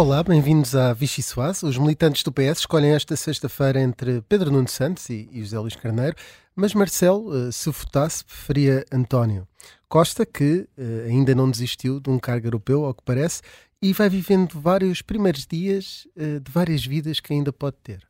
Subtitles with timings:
[0.00, 1.66] Olá, bem-vindos à Vichy Soase.
[1.66, 5.76] Os militantes do PS escolhem esta sexta-feira entre Pedro Nuno Santos e, e José Luís
[5.76, 6.16] Carneiro,
[6.56, 9.46] mas Marcelo, eh, se votasse, preferia António.
[9.90, 13.42] Costa, que uh, ainda não desistiu de um cargo europeu, ao que parece,
[13.82, 18.02] e vai vivendo vários primeiros dias uh, de várias vidas que ainda pode ter.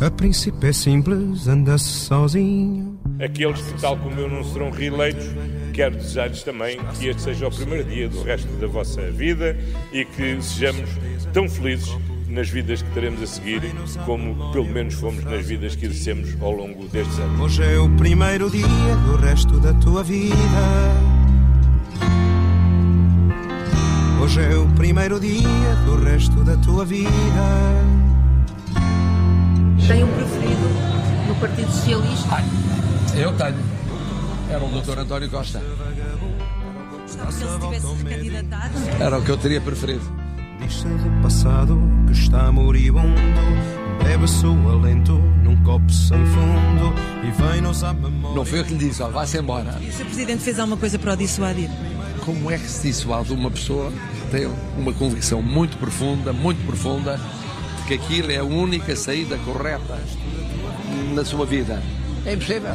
[0.00, 2.95] A princípio é simples, anda-se sozinho.
[3.18, 5.26] Aqueles que, tal como eu, não serão reeleitos,
[5.72, 9.56] quero desejar-lhes também que este seja o primeiro dia do resto da vossa vida
[9.90, 10.90] e que sejamos
[11.32, 11.96] tão felizes
[12.28, 13.62] nas vidas que teremos a seguir,
[14.04, 17.40] como pelo menos fomos nas vidas que exercemos ao longo destes anos.
[17.40, 18.66] Hoje é o primeiro dia
[19.06, 20.36] do resto da tua vida.
[24.22, 27.10] Hoje é o primeiro dia do resto da tua vida.
[29.88, 30.75] Um preferido
[31.40, 32.28] Partido Socialista?
[32.34, 32.44] Ai,
[33.14, 33.56] eu tenho.
[34.50, 34.98] Era o Dr.
[35.00, 35.62] António Costa.
[37.02, 38.74] Gostava que ele se tivesse recandidatado?
[39.00, 40.02] Era o que eu teria preferido.
[40.60, 43.20] Diz-se do passado que está moribundo.
[44.02, 45.12] Bebe-se o alento
[45.42, 46.94] num copo sem fundo
[47.26, 48.36] e vem-nos à memória.
[48.36, 49.76] Não foi eu que lhe disse, ó, vá-se embora.
[49.80, 50.04] E o Sr.
[50.04, 51.68] Presidente fez alguma coisa para o dissuadir?
[52.24, 57.20] Como é que se dissuade uma pessoa que tem uma convicção muito profunda, muito profunda,
[57.86, 59.98] que aquilo é a única saída correta
[61.14, 61.80] na sua vida?
[62.24, 62.74] É impossível.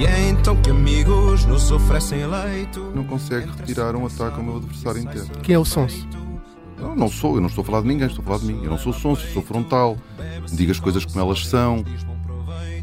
[0.00, 2.90] E é então que amigos nos oferecem leito.
[2.94, 5.28] Não consegue retirar um ataque ao meu adversário inteiro.
[5.42, 6.08] Quem é o Sonso?
[6.76, 8.64] Não, não sou, eu não estou a falar de ninguém, estou a falar de mim.
[8.64, 9.96] Eu não sou sonso, sou frontal.
[10.52, 11.84] Digo as coisas como elas são.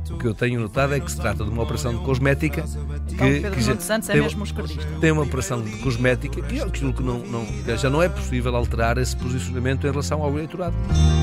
[0.10, 2.64] O que eu tenho notado é que se trata de uma operação de cosmética
[3.08, 4.86] que, Pedro que já é tem, mesmo um esquerdista.
[5.00, 8.10] tem uma operação de cosmética que é aquilo que não, não, que já não é
[8.10, 10.76] possível alterar esse posicionamento em relação ao eleitorado.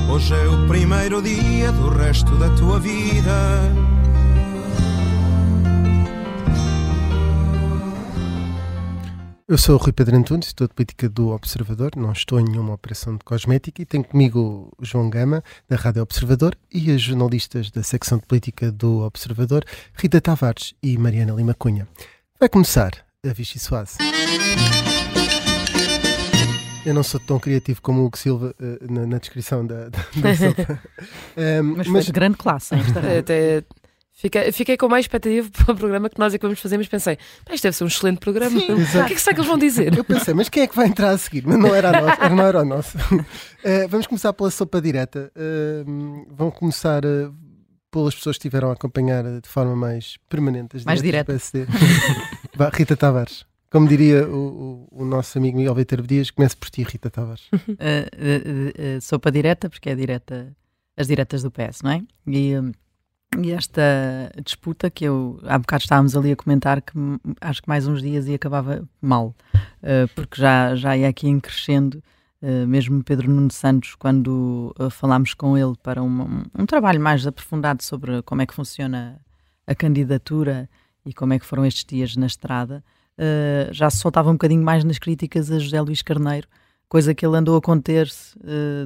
[0.09, 4.04] Hoje é o primeiro dia do resto da tua vida.
[9.47, 12.73] Eu sou o Rui Pedro Antunes, estou de política do Observador, não estou em nenhuma
[12.73, 17.69] operação de cosmética e tenho comigo o João Gama, da Rádio Observador, e as jornalistas
[17.69, 19.63] da secção de política do Observador,
[19.93, 21.87] Rita Tavares e Mariana Lima Cunha.
[22.39, 23.99] Vai começar a Vichy Soase.
[26.83, 29.99] Eu não sou tão criativo como o Hugo Silva eh, na, na descrição da, da,
[30.21, 30.81] da sopa.
[31.37, 32.73] Ehm, Mas foi de grande classe.
[33.19, 33.63] Até
[34.15, 36.87] fiquei, fiquei com mais expectativa para o programa que nós é que vamos fazer, mas
[36.87, 38.57] pensei, "Pá, isto deve ser um excelente programa.
[38.59, 38.99] exato.
[39.05, 39.95] o que é que será que eles vão dizer?
[39.97, 41.43] Eu pensei, mas quem é que vai entrar a seguir?
[41.45, 42.97] Mas não era, a nossa, era- não era o nosso.
[43.63, 45.31] Eh, vamos começar pela sopa direta.
[45.35, 45.83] Eh,
[46.31, 47.29] vão começar eh,
[47.91, 51.65] pelas pessoas que estiveram a acompanhar de forma mais permanente as Mais diretas do PSD.
[52.73, 53.45] Rita Tavares.
[53.71, 57.47] Como diria o, o- o nosso amigo Miguel Veiteiro Dias, comece por ti, Rita Tavares.
[57.51, 60.55] Uh, uh, uh, uh, sopa direta, porque é direta,
[60.95, 62.01] as diretas do PS, não é?
[62.27, 62.71] E, um,
[63.43, 63.81] e esta
[64.43, 66.93] disputa que eu há bocado estávamos ali a comentar que
[67.41, 71.39] acho que mais uns dias e acabava mal, uh, porque já, já ia aqui em
[71.39, 72.01] crescendo.
[72.41, 77.25] Uh, mesmo Pedro Nuno Santos, quando uh, falámos com ele para uma- um trabalho mais
[77.25, 79.19] aprofundado sobre como é que funciona
[79.65, 80.69] a candidatura
[81.05, 82.83] e como é que foram estes dias na estrada,
[83.71, 86.47] já se soltava um bocadinho mais nas críticas a José Luís Carneiro,
[86.89, 88.37] coisa que ele andou a conter-se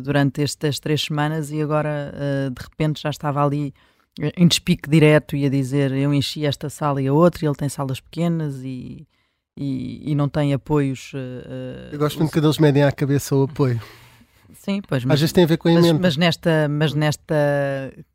[0.03, 2.13] durante estas três semanas e agora
[2.53, 3.98] de repente já estava ali eh,
[4.35, 7.55] em despique direto e a dizer eu enchi esta sala e a outra e ele
[7.55, 9.07] tem salas pequenas e,
[9.57, 11.13] e, e não tem apoios.
[11.13, 13.81] uh, uh, Eu gosto muito quando eles medem à cabeça o apoio.
[14.53, 15.99] Sim, pois, Às vezes tem a ver com a mas, emenda.
[16.01, 17.35] mas nesta, mas nesta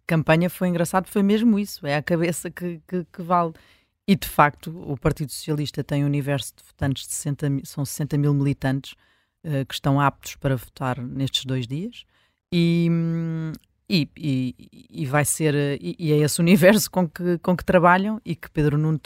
[0.06, 3.52] campanha foi engraçado, foi mesmo isso, é a cabeça que, que, que vale.
[4.06, 7.84] E de facto, o Partido Socialista tem um universo de votantes de 60 mil, são
[7.84, 8.94] 60 mil militantes
[9.42, 12.04] eh, que estão aptos para votar nestes dois dias.
[12.52, 13.52] E, hum,
[13.88, 14.54] e, e,
[14.90, 18.50] e vai ser, e, e é esse universo com que, com que trabalham e que
[18.50, 19.00] Pedro Nuno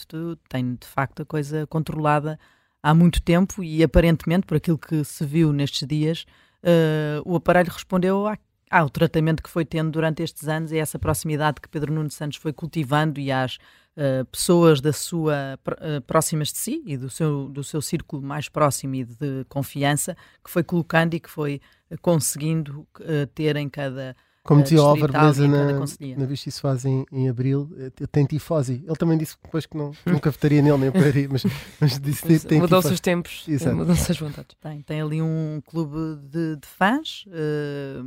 [0.49, 2.38] tem de facto a coisa controlada
[2.82, 6.25] há muito tempo e aparentemente, por aquilo que se viu nestes dias,
[6.62, 8.38] eh, o aparelho respondeu à-
[8.70, 12.38] ao tratamento que foi tendo durante estes anos e essa proximidade que Pedro Nuno Santos
[12.38, 13.58] foi cultivando e às
[13.97, 18.49] eh, pessoas da sua eh, próximas de si e do seu, do seu círculo mais
[18.49, 21.61] próximo e de confiança que foi colocando e que foi
[22.00, 22.87] conseguindo
[23.35, 24.14] ter em cada
[24.49, 25.73] Como eh, dizia o Álvaro Beleza na,
[26.17, 28.83] na Vichy Soase em, em Abril, eh, tem tifose.
[28.87, 31.45] Ele também disse depois que não, nunca votaria nele nem apoiaria, mas,
[31.79, 32.95] mas disse que tem tifose.
[32.95, 33.77] os tempos, Exato.
[33.77, 34.56] mudam-se as vontades.
[34.59, 38.00] Tem, tem ali um clube de, de fãs eh,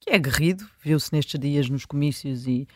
[0.00, 2.66] que é aguerrido, viu-se nestes dias nos comícios e,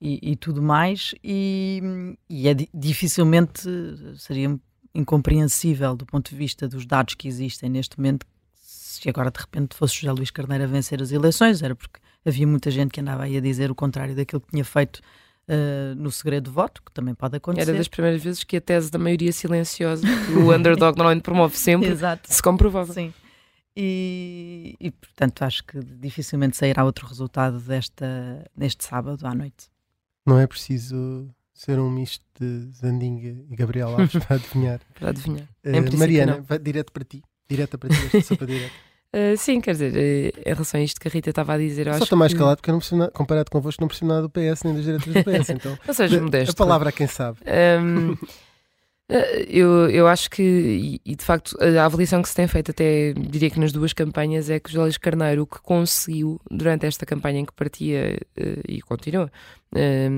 [0.00, 4.58] e, e tudo mais, e, e é di- dificilmente eh, seria
[4.92, 8.26] incompreensível do ponto de vista dos dados que existem neste momento
[8.56, 12.46] se agora de repente fosse José Luís Carneiro a vencer as eleições, era porque havia
[12.46, 15.00] muita gente que andava aí a dizer o contrário daquilo que tinha feito
[15.48, 17.70] uh, no segredo de voto, que também pode acontecer.
[17.70, 21.56] Era das primeiras vezes que a tese da maioria silenciosa, que o underdog normalmente promove
[21.56, 22.32] sempre, Exato.
[22.32, 22.92] se comprovava.
[22.92, 23.12] Sim.
[23.76, 29.70] E, e, portanto acho que dificilmente sairá outro resultado desta, neste sábado à noite.
[30.26, 34.80] Não é preciso ser um misto de Zandinga e Gabriel Alves para adivinhar.
[34.94, 35.48] Para adivinhar.
[35.64, 37.22] Uh, Mariana, vai direto para ti.
[37.48, 38.89] Direta para ti, esta sopa direta.
[39.14, 41.86] Uh, sim, quer dizer, uh, em relação a isto que a Rita estava a dizer,
[41.88, 42.38] eu Só acho estou mais que...
[42.38, 44.84] calado porque eu não percebo nada, comparado convosco, não percebo nada do PS nem das
[44.84, 45.50] diretas do PS.
[45.50, 46.52] Então, Não sejas a- modesto.
[46.52, 47.38] a palavra a quem sabe.
[47.82, 48.16] Um,
[49.08, 52.70] eh, eu, eu acho que, e, e de facto, a avaliação que se tem feito,
[52.70, 57.04] até diria que nas duas campanhas, é que José Carneiro o que conseguiu durante esta
[57.04, 59.28] campanha em que partia eh, e continua,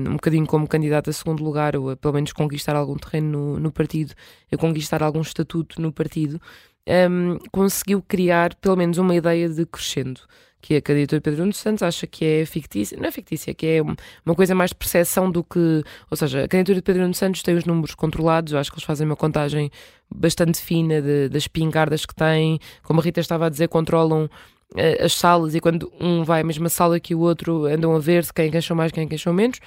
[0.05, 3.59] um bocadinho como candidato a segundo lugar, ou a pelo menos conquistar algum terreno no,
[3.59, 4.13] no partido,
[4.51, 6.39] a conquistar algum estatuto no partido,
[6.87, 10.21] um, conseguiu criar pelo menos uma ideia de crescendo.
[10.61, 13.65] Que a candidatura de Pedro Nuno Santos acha que é fictícia, não é fictícia, que
[13.67, 13.95] é um-
[14.25, 15.83] uma coisa mais de percepção do que.
[16.09, 18.75] Ou seja, a candidatura de Pedro Nuno Santos tem os números controlados, eu acho que
[18.77, 19.69] eles fazem uma contagem
[20.09, 24.29] bastante fina de- das pingardas que têm, como a Rita estava a dizer, controlam
[24.75, 27.99] eh, as salas e quando um vai à mesma sala que o outro andam a
[27.99, 29.59] ver se quem queixou mais, quem queixou menos.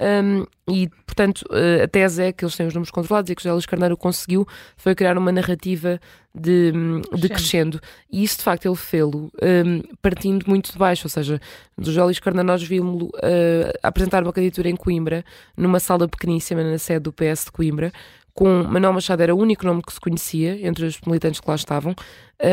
[0.00, 3.40] Um, e, portanto, eh, a tese é que eles têm os números controlados e que
[3.40, 4.46] o José Luís Carneiro conseguiu
[4.76, 6.00] foi criar uma narrativa
[6.34, 6.72] de,
[7.16, 7.80] de crescendo.
[8.10, 11.06] E isso, de facto, ele fê-lo um, partindo muito de baixo.
[11.06, 11.40] Ou seja,
[11.78, 15.24] do José Luís Carneiro nós vimos-lo uh, apresentar uma candidatura em Coimbra,
[15.56, 17.92] numa sala pequeníssima na sede do PS de Coimbra,
[18.32, 21.54] com Manuel Machado era o único nome que se conhecia entre os militantes que lá
[21.54, 21.94] estavam,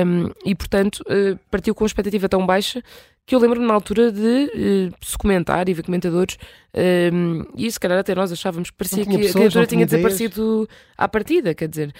[0.05, 2.83] um, e portanto uh, partiu com uma expectativa tão baixa
[3.31, 6.37] que eu lembro-me na altura de uh, se comentar e ver comentadores,
[7.13, 9.67] um, e se calhar até nós achávamos que parecia Não que a pessoas, candidatura não
[9.67, 10.17] tinha tinha ideias.
[10.17, 11.93] desaparecido à partida, quer dizer,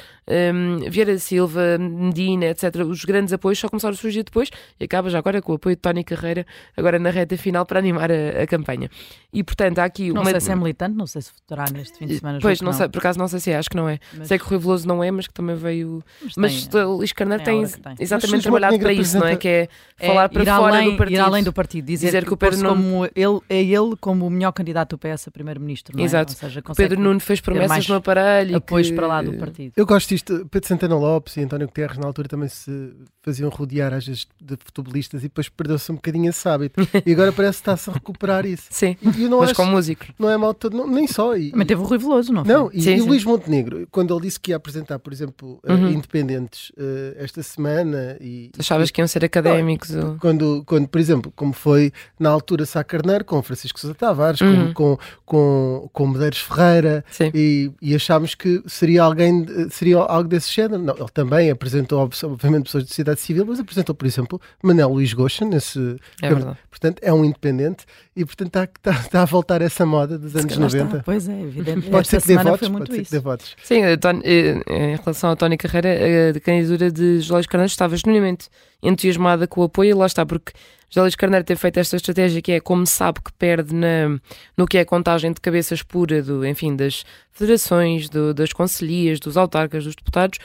[0.53, 4.49] um, Vieira Silva, Medina, etc., os grandes apoios só começaram a surgir depois
[4.79, 6.45] e acaba já agora com o apoio de Tony Carreira,
[6.75, 8.89] agora na reta final para animar a, a campanha.
[9.33, 10.31] E portanto há aqui Não uma.
[10.31, 12.39] sei se é militante, não sei se votará neste fim de semana.
[12.41, 13.99] Pois, não que sei, por acaso não sei se é, acho que não é.
[14.17, 16.03] Mas- Sei que o Rui Veloso não é, mas que também veio.
[16.21, 17.95] Mas Mas tem, o Luís Carneiro tem a tem, tem.
[17.99, 19.35] Exatamente trabalhado para isso, não é?
[19.37, 19.69] Que é
[19.99, 21.20] É falar para fora além, do partido.
[21.21, 24.25] Ir além do partido, dizer, Dizer que, que o Pedro como ele, é ele como
[24.25, 26.06] o melhor candidato do PS a primeiro-ministro, não é?
[26.06, 26.33] Exato.
[26.33, 28.51] Ou seja, Pedro Nuno fez promessas no aparelho.
[28.51, 29.73] e apoios que- para lá do partido.
[29.75, 30.47] Eu gosto disto.
[30.51, 34.56] Pedro Santana Lopes e António Guterres, na altura, também se faziam rodear às vezes de
[34.63, 36.81] futebolistas e depois perdeu-se um bocadinho esse hábito.
[37.06, 38.63] E agora parece que está-se a recuperar isso.
[38.69, 40.09] Sim, E eu não mas acho, com músicos.
[40.19, 41.35] não é mal todo, não- nem só.
[41.35, 42.53] E, Também teve o Rui Veloso, não foi?
[42.53, 43.09] Não, e, Sim, e o sim.
[43.09, 45.89] Luís Montenegro, quando ele disse que ia apresentar, por exemplo, eh, Uhum.
[45.89, 49.94] independentes eh, esta semana e, Tu achavas que iam ser académicos?
[49.95, 54.39] ou- quando, quando, por exemplo, como foi na altura Sá Carneiro com Francisco Sousa Tavares,
[54.42, 54.74] Uhum.
[54.74, 57.03] com, com, com, Medeiros Ferreira,
[57.33, 60.81] e, e achámos que seria alguém, seria algo desse género.
[60.81, 64.89] Não, ele também apresentou, ob- obviamente, pessoas de sociedade civil, mas apresentou, por exemplo, Manel
[64.89, 66.57] Luís Goxa, nesse, É verdade.
[66.69, 70.56] portanto, é um independente e, portanto, está, está, está a voltar essa moda dos anos
[70.57, 70.77] Lá está.
[70.83, 71.03] 90.
[71.03, 71.89] Pois é, evidente.
[71.89, 73.56] Pode Esta ser que dê votos, foi pode ser que dê votos.
[73.63, 75.89] Sim, eh, em relação ao Tony Carreira,
[76.36, 78.50] a candidatura de José Carneiro estava genuinamente
[78.83, 80.51] entusiasmada com o apoio, e lá está, porque
[80.91, 84.19] José Luís Carneiro teve feito esta estratégia que é, como sabe que perde na,
[84.57, 89.38] no que é contagem de cabeças pura, do, enfim, das federações, do- das conselhias, dos
[89.38, 90.38] autarcas, dos deputados,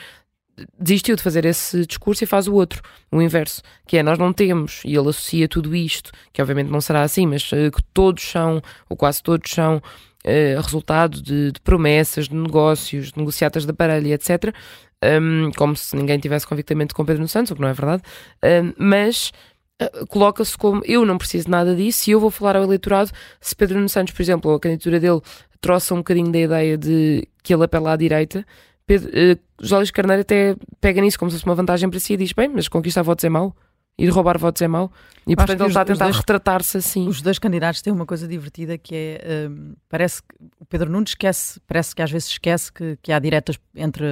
[0.79, 4.31] desistiu de fazer esse discurso e faz o outro, o inverso, que é nós não
[4.33, 8.23] temos, e ele associa tudo isto, que obviamente não será assim, mas eh, que todos
[8.23, 9.81] são, ou quase todos são,
[10.23, 14.51] eh, resultado de, de promessas, de negócios, de negociatas de aparelho, etc.
[15.03, 18.01] Um, como se ninguém tivesse convictamente com Pedro Santos, o que não é verdade,
[18.43, 19.31] Um, mas uh,
[20.09, 23.75] coloca-se como eu não preciso nada disso e eu vou falar ao eleitorado se Pedro
[23.75, 25.21] Nuno Santos, por exemplo, ou a candidatura dele
[25.61, 28.45] trouxe um bocadinho da ideia de que ele apela à direita,
[28.85, 32.13] Pedro, uh, José Luís Carneiro até pega nisso como se fosse uma vantagem para si
[32.13, 33.55] e diz, bem, mas conquistar votos é mau,
[33.97, 34.91] ir roubar votos é mau,
[35.27, 37.07] e Acho portanto ele está a tentar retratar-se assim.
[37.07, 41.09] Os dois candidatos têm uma coisa divertida que é hum, parece que o Pedro Nunes
[41.09, 44.05] esquece, parece que às vezes esquece que, que há diretas entre,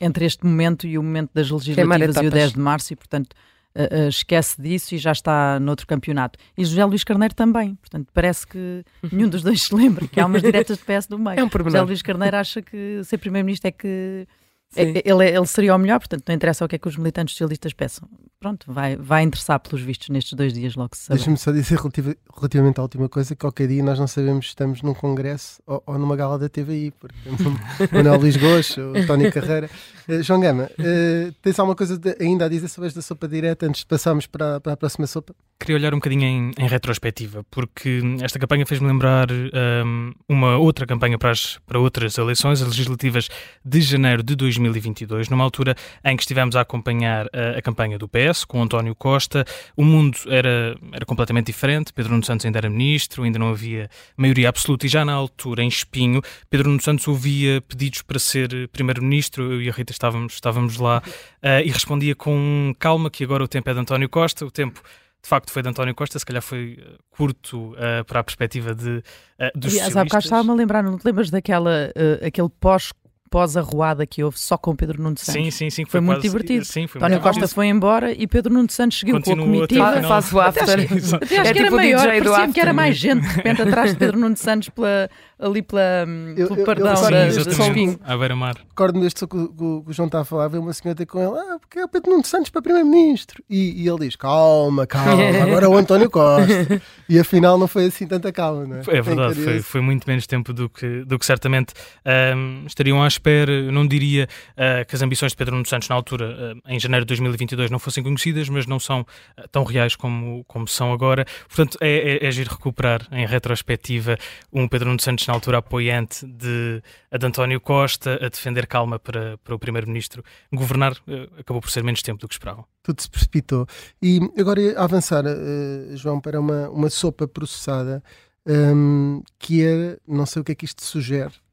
[0.00, 2.32] entre este momento e o momento das legislativas e o etapas.
[2.32, 3.34] 10 de março e portanto
[3.76, 6.38] uh, esquece disso e já está noutro campeonato.
[6.56, 10.26] E José Luís Carneiro também, portanto parece que nenhum dos dois se lembra que há
[10.26, 11.38] umas diretas de PS do meio.
[11.38, 11.82] É um José.
[11.82, 14.26] Luís Carneiro acha que ser primeiro-ministro é que
[14.74, 17.34] ele, é- ele seria o melhor, portanto não interessa o que é que os militantes
[17.34, 18.08] socialistas peçam.
[18.38, 21.08] Pronto, vai, vai interessar pelos vistos nestes dois dias logo se.
[21.08, 24.48] Deixa-me só dizer relativa- relativamente à última coisa que qualquer dia nós não sabemos se
[24.50, 27.16] estamos num congresso ou, ou numa gala da TVI, porque
[27.92, 29.70] Manuel Luís Gosto, o Tony Carreira,
[30.08, 33.66] Uh, João Gama, uh, tens alguma coisa de, ainda a dizer sobre esta sopa direta
[33.66, 35.34] antes de passarmos para, para a próxima sopa?
[35.58, 40.86] Queria olhar um bocadinho em, em retrospectiva, porque esta campanha fez-me lembrar um, uma outra
[40.86, 43.30] campanha para, as, para outras eleições, as legislativas
[43.64, 48.06] de janeiro de 2022, numa altura em que estivemos a acompanhar a, a campanha do
[48.06, 49.46] PS, com António Costa.
[49.74, 53.88] O mundo era, era completamente diferente, Pedro Nuno Santos ainda era ministro, ainda não havia
[54.14, 56.20] maioria absoluta, e já na altura, em Espinho,
[56.50, 61.02] Pedro Nuno Santos ouvia pedidos para ser primeiro-ministro, eu e a Rita estávamos, estávamos lá,
[61.06, 64.82] uh, e respondia com calma que agora o tempo é de António Costa, o tempo
[65.26, 66.78] de facto foi de António Costa, se calhar foi
[67.10, 70.96] curto uh, para a perspectiva de, uh, dos Aliás, há bocado estava-me a lembrar, não
[70.96, 72.92] te lembras daquela, uh, aquele pós
[73.28, 75.34] pós-arruada que houve só com Pedro Nuno Santos.
[75.34, 75.84] Sim, sim, sim.
[75.84, 76.64] Foi, foi muito quase, divertido.
[76.64, 80.02] Sim, foi António muito Costa foi embora e Pedro Nuno Santos seguiu com a comitiva.
[80.02, 80.62] Faz o after.
[80.62, 83.34] Até acho, até acho é que era tipo maior, parecia que era mais gente de
[83.34, 87.10] repente atrás de Pedro Nuno Santos pela, ali pela, Eu- pelo eu- perdão eu- Sim,
[87.10, 87.66] da, Sim, da.
[87.66, 88.00] Espinho.
[88.04, 88.56] À beira-mar.
[88.68, 90.96] Recordo-me deste que, o- que o- que o João está a falar, veio uma senhora
[90.96, 93.42] ter com ele, ah, porque é o Pedro Nuno Santos para Primeiro-Ministro.
[93.48, 95.12] E, e ele diz, calma, calma,
[95.42, 96.82] agora é o António Costa.
[97.08, 98.80] E afinal não foi assim tanta calma, não é?
[98.88, 101.72] É verdade, foi, foi muito menos tempo do que, do que certamente
[102.04, 103.50] ahm, estariam à espera.
[103.52, 106.80] Eu não diria ah, que as ambições de Pedro Nuno Santos na altura, ah, em
[106.80, 110.92] janeiro de 2022, não fossem conhecidas, mas não são ah, tão reais como, como são
[110.92, 111.24] agora.
[111.48, 114.16] Portanto, é, é, é giro recuperar em retrospectiva
[114.52, 116.82] um Pedro Nuno Santos na altura apoiante de,
[117.18, 120.22] de António Costa, a defender calma para, para o Primeiro-Ministro.
[120.52, 122.64] Governar ah, acabou por ser menos tempo do que esperavam.
[122.82, 123.66] Tudo se precipitou.
[124.00, 128.02] E agora avançar, eh, João, para uma, uma sopa processada,
[128.46, 131.45] hum, que é, não sei o que é que isto sugere, eh,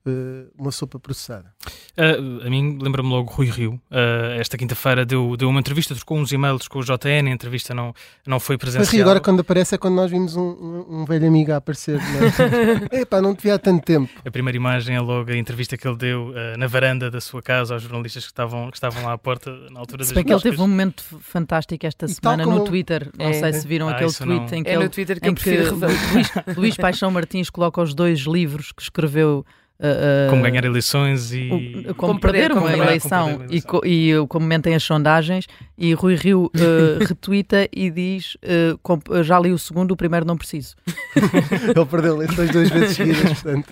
[0.57, 1.53] uma sopa processada.
[1.97, 3.73] Uh, a mim lembra-me logo Rui Rio.
[3.91, 7.73] Uh, esta quinta-feira deu, deu uma entrevista, trocou uns e-mails com o JN, a entrevista
[7.73, 7.93] não,
[8.25, 8.93] não foi Mas presencial.
[8.93, 11.99] ri agora quando aparece é quando nós vimos um, um, um velho amigo a aparecer.
[11.99, 13.01] Não é?
[13.01, 14.09] Epá, não te vi há tanto tempo.
[14.25, 17.41] A primeira imagem é logo a entrevista que ele deu uh, na varanda da sua
[17.41, 20.23] casa aos jornalistas que estavam, que estavam lá à porta na altura Se das bem
[20.25, 23.09] que ele teve um momento fantástico esta E semana no Twitter.
[23.17, 23.33] Não É.
[23.33, 24.57] sei se viram Ah, aquele tweet não.
[24.59, 25.91] em que É ele no Twitter que em revelar.
[26.13, 29.45] Luís, Luís Paixão Martins coloca os dois livros que escreveu
[29.83, 31.49] uh, uh, Como ganhar eleições e.
[31.89, 34.17] o- como, Como perder, perder, uma como ganhar, eleição, como perder uma e, co- e
[34.17, 35.45] uh, como mentem as sondagens
[35.77, 40.25] e Rui Rio uh, retweeta e diz uh, com- já li o segundo, o primeiro
[40.25, 40.75] não preciso
[41.75, 43.67] Ele perdeu eleições duas vezes seguidas, portanto,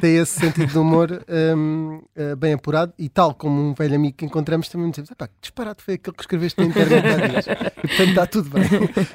[0.00, 1.22] tem esse sentido de humor
[1.56, 2.92] hum, eh, bem apurado.
[2.98, 6.22] E tal como um velho amigo que encontramos, também dizemos: que disparate foi aquele que
[6.22, 7.46] escreveste na internet há dias.
[7.46, 8.64] E portanto está tudo bem.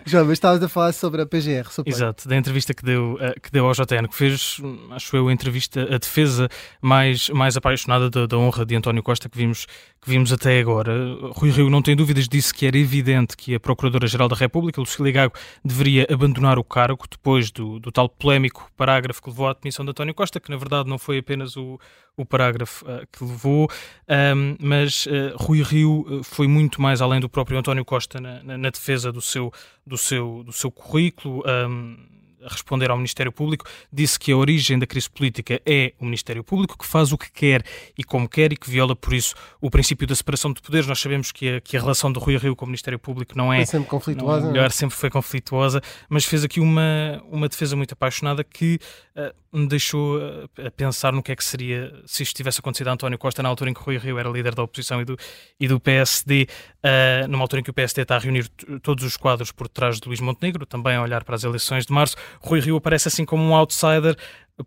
[0.06, 1.70] João, mas estavas a falar sobre a PGR.
[1.72, 1.94] suponho.
[1.96, 5.28] Exato, da entrevista que deu, eh, que deu ao JN, que fez, hum, acho eu,
[5.28, 6.41] a entrevista, a defesa
[6.82, 9.66] mais, mais apaixonada da, da honra de António Costa que vimos,
[10.02, 10.94] que vimos até agora.
[11.34, 15.12] Rui Rio, não tem dúvidas, disse que era evidente que a Procuradora-Geral da República, Lucília
[15.12, 15.34] Gago,
[15.64, 19.92] deveria abandonar o cargo depois do, do tal polémico parágrafo que levou à demissão de
[19.92, 21.80] António Costa, que na verdade não foi apenas o,
[22.18, 23.70] o parágrafo eh, que levou,
[24.08, 28.42] ahm, mas eh, Rui Rio eh, foi muito mais além do próprio António Costa na,
[28.44, 29.52] na- na defesa do seu,
[29.86, 31.44] do seu, do seu currículo.
[31.46, 31.96] ahm,
[32.44, 36.44] a responder ao Ministério Público, disse que a origem da crise política é o Ministério
[36.44, 37.64] Público, que faz o que quer
[37.98, 40.88] e como quer e que viola, por isso, o princípio da separação de poderes.
[40.88, 43.52] Nós sabemos que a, que a relação de Rui Rio com o Ministério Público não
[43.52, 44.42] é sempre é conflituosa.
[44.42, 44.54] não é?
[44.54, 48.80] melhor, sempre foi conflituosa, mas fez aqui uma, uma defesa muito apaixonada que
[49.16, 52.88] eh, me deixou eh, a pensar no que é que seria se isto tivesse acontecido
[52.88, 55.18] a António Costa na altura em que Rui Rio era líder da oposição e do,
[55.60, 56.48] e do PSD,
[56.82, 58.48] eh, numa altura em que o PSD está a reunir
[58.82, 61.94] todos os quadros por trás de Luís Montenegro, também a olhar para as eleições de
[61.94, 62.16] março.
[62.40, 64.16] Rui Rio aparece assim como um outsider.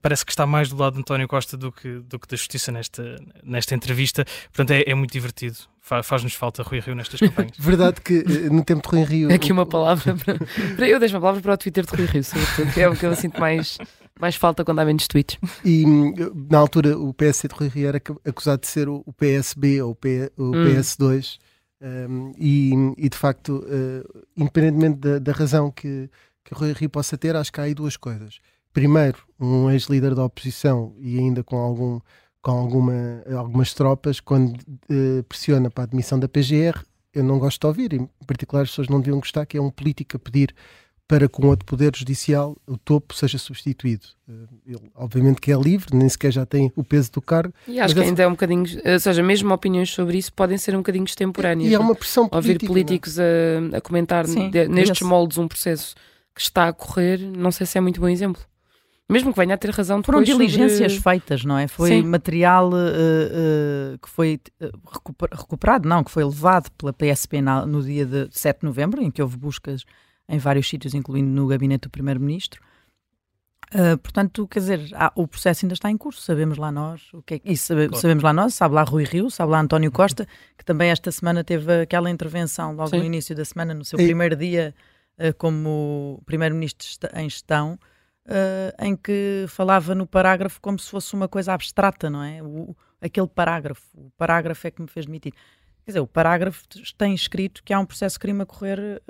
[0.01, 2.71] Parece que está mais do lado de António Costa do que, do que da Justiça
[2.73, 4.25] nesta, nesta entrevista.
[4.53, 5.57] Portanto, é, é muito divertido.
[5.81, 7.53] Fa- Faz-nos falta Rui Rio nestas campanhas.
[7.61, 9.33] Verdade que eh, no tempo de Rui Rio.
[9.35, 10.39] Aqui uma palavra para,
[10.77, 12.97] para- Eu deixo uma palavra para o Twitter de Rui Rio, sobretudo, que é o
[12.97, 13.77] que eu sinto mais,
[14.19, 15.37] mais falta quando há menos tweets.
[15.65, 15.85] E
[16.51, 19.91] na altura o PSD de Rui Rio era ac- acusado de ser o PSB ou
[19.91, 20.65] o, P- o Hum.
[20.65, 21.39] PS2
[21.83, 26.09] hum, e, e, de facto, eh, independentemente da, da razão que,
[26.43, 28.39] que Rui Rio possa ter, acho que há aí duas coisas.
[28.75, 32.01] Primeiro, um ex-líder da oposição e ainda com algum
[32.43, 36.79] com alguma, algumas tropas, quando eh, pressiona para a admissão da PGR,
[37.15, 39.63] eu não gosto de ouvir, e, em particular as pessoas não deviam gostar, que é
[39.63, 40.55] um político a pedir
[41.09, 44.05] para que um outro poder judicial, o topo, seja substituído.
[44.29, 44.33] Eh,
[44.67, 47.55] Ele, obviamente que é livre, nem sequer já tem o peso do cargo.
[47.67, 48.65] E acho que essa- ainda é um bocadinho.
[48.93, 51.71] Ou seja, mesmo opiniões sobre isso podem ser um bocadinho extemporâneas.
[51.71, 51.87] E há não?
[51.87, 52.67] uma pressão Ouvir política.
[52.67, 52.85] não é?
[52.85, 55.95] políticos a, a comentar Sim, nestes moldes um processo
[56.35, 58.43] que está a correr, não sei se é muito bom exemplo.
[59.11, 61.69] Mesmo que venha a ter razão Foram depois sobre- diligências feitas, não é?
[61.69, 62.03] Foi Sim.
[62.05, 62.79] material eh,
[63.95, 68.07] eh, que foi eh, recuper- recuperado, não, que foi levado pela PSP na- no dia
[68.07, 69.85] de 7 de novembro, em que houve buscas
[70.27, 72.63] em vários sítios, incluindo no gabinete do Primeiro-Ministro.
[73.75, 77.21] Uh, portanto, quer dizer, há, o processo ainda está em curso, sabemos lá nós, o
[77.23, 78.01] que é, e sabe, claro.
[78.01, 81.43] sabemos lá nós, sabe lá Rui Rio, sabe lá António Costa, que também esta semana
[81.43, 82.99] teve aquela intervenção logo Sim.
[82.99, 84.05] no início da semana, no seu e...
[84.05, 84.73] primeiro dia
[85.19, 87.77] uh, como primeiro-ministro em gestão,
[88.27, 92.43] uh, em que falava no parágrafo como se fosse uma coisa abstrata, não é?
[92.43, 95.33] O, aquele parágrafo, o parágrafo é que me fez demitir.
[95.85, 96.63] Quer dizer, o parágrafo
[96.97, 99.03] tem escrito que há um processo crime a correr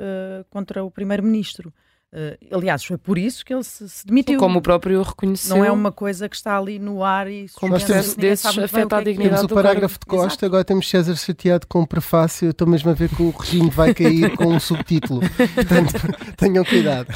[0.51, 1.73] contra o primeiro-ministro.
[2.15, 4.39] Uh, aliás, foi por isso que ele se, se, demitiu.
[4.39, 5.57] Como o próprio reconheceu.
[5.57, 9.01] Não é uma coisa que está ali no ar e como processo desses afeta a
[9.01, 10.47] é dignidade Temos o parágrafo de Costa, Exato.
[10.47, 12.51] agora temos César chateado com o prefácio.
[12.51, 15.23] Estou mesmo a ver que o regime vai cair com um subtítulo.
[15.57, 15.93] Portanto,
[16.39, 17.09] tenham cuidado.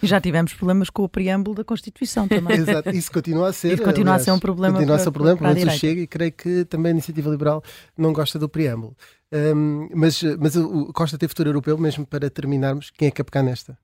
[0.00, 2.56] E já tivemos problemas com o preâmbulo da Constituição também.
[2.56, 3.74] Exato, isso continua a ser.
[3.74, 4.74] Isso continua aliás, a ser um problema.
[4.74, 6.92] Continua para, a ser um problema, para, para, para Chega e creio que também a
[6.92, 7.64] Iniciativa Liberal
[7.98, 8.96] não gosta do preâmbulo.
[9.32, 12.90] Um, mas, mas o Costa teve futuro europeu, mesmo para terminarmos.
[12.90, 13.76] Quem é que é pegar nesta?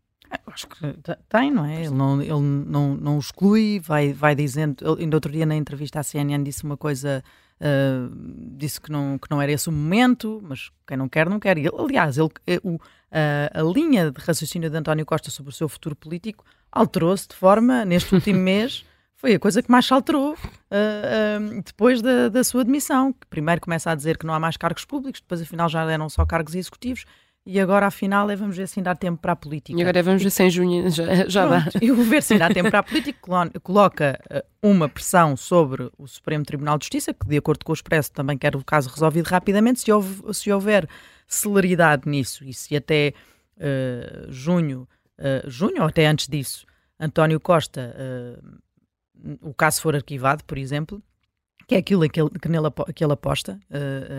[0.46, 0.94] Acho que
[1.28, 1.84] tem, não é?
[1.84, 4.76] Ele não, ele não, não exclui, vai, vai dizendo.
[4.80, 7.22] Ele, ainda outro dia na entrevista à CNN disse uma coisa,
[7.60, 8.14] uh,
[8.56, 11.58] disse que não, que não era esse o momento, mas quem não quer, não quer.
[11.58, 12.78] Ele, aliás, ele, eh, o,
[13.10, 17.34] a, a linha de raciocínio de António Costa sobre o seu futuro político alterou-se de
[17.34, 18.84] forma, neste último mês,
[19.16, 23.12] foi a coisa que mais se alterou uh, uh, depois da, da sua demissão.
[23.12, 26.08] Que primeiro começa a dizer que não há mais cargos públicos, depois afinal já eram
[26.08, 27.04] só cargos executivos
[27.46, 29.78] e agora, afinal, é vamos ver se ainda há tempo para a política.
[29.78, 31.64] E agora é vamos ver se em junho já, já dá.
[31.80, 33.20] E o ver se ainda há tempo para a política
[33.62, 37.74] coloca eh, uma pressão sobre o Supremo Tribunal de Justiça, que, de acordo com o
[37.74, 39.78] Expresso, também quer o caso resolvido rapidamente.
[39.78, 40.88] Se, houve, se houver
[41.28, 43.14] celeridade nisso e se até
[43.58, 46.66] uh, junho, uh, junho ou até antes disso,
[46.98, 47.94] António Costa,
[48.42, 51.00] uh, o caso for arquivado, por exemplo,
[51.68, 52.30] que é aquilo que ele,
[52.94, 53.58] que ele aposta,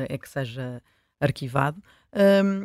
[0.10, 0.82] é que seja
[1.20, 1.82] arquivado.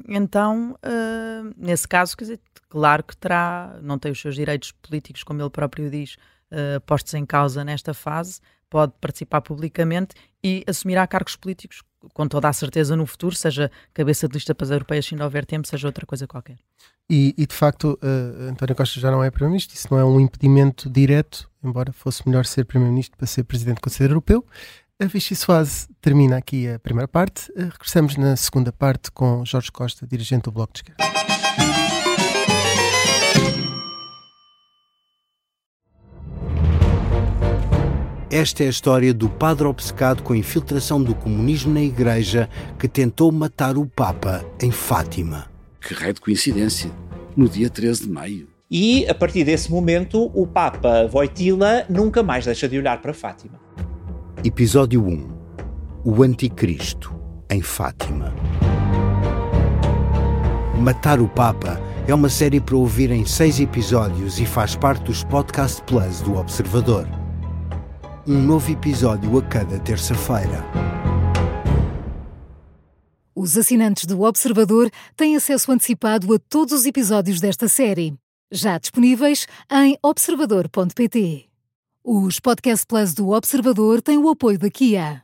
[0.09, 5.23] Então, uh, nesse caso, quer dizer, claro que terá, não tem os seus direitos políticos,
[5.23, 6.17] como ele próprio diz,
[6.51, 8.41] uh, postos em causa nesta fase,
[8.71, 11.83] pode participar publicamente e assumirá cargos políticos
[12.15, 15.25] com toda a certeza no futuro, seja cabeça de lista para as europeias, se ainda
[15.25, 16.59] houver tempo, seja outra coisa qualquer.
[17.09, 20.19] E, e de facto, uh, António Costa já não é Primeiro-Ministro, isso não é um
[20.19, 24.45] impedimento direto, embora fosse melhor ser Primeiro-Ministro para ser Presidente do Conselho Europeu.
[25.03, 27.51] A Vichy Soase termina aqui a primeira parte.
[27.57, 31.03] Eh, regressamos na segunda parte com Jorge Costa, dirigente do Bloco de Esquerda.
[38.31, 42.49] Esta é a história do padre obcecado com a infiltração do comunismo na Igreja
[42.79, 45.51] que tentou matar o Papa em Fátima.
[45.81, 46.93] Que raio de coincidência!
[47.37, 48.49] No dia 13 de maio.
[48.71, 53.61] E, a partir desse momento, o Papa Voitila nunca mais deixa de olhar para Fátima.
[54.45, 55.29] Episódio 1
[56.05, 57.15] O Anticristo
[57.49, 58.35] em Fátima.
[60.81, 65.23] Matar o Papa é uma série para ouvir em seis episódios e faz parte dos
[65.23, 67.07] Podcast Plus do Observador.
[68.27, 70.65] Um novo episódio a cada terça-feira.
[73.33, 78.13] Os assinantes do Observador têm acesso antecipado a todos os episódios desta série,
[78.51, 81.52] já disponíveis em observador.pt.
[82.05, 85.23] Os Podcast Plus do Observador têm o apoio da Kia.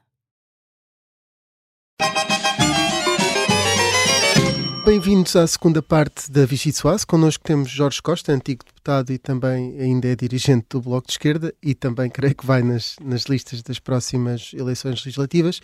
[4.85, 7.05] Bem-vindos à segunda parte da Vichy Soase.
[7.05, 11.53] Connosco temos Jorge Costa, antigo deputado e também ainda é dirigente do Bloco de Esquerda
[11.61, 15.61] e também creio que vai nas, nas listas das próximas eleições legislativas.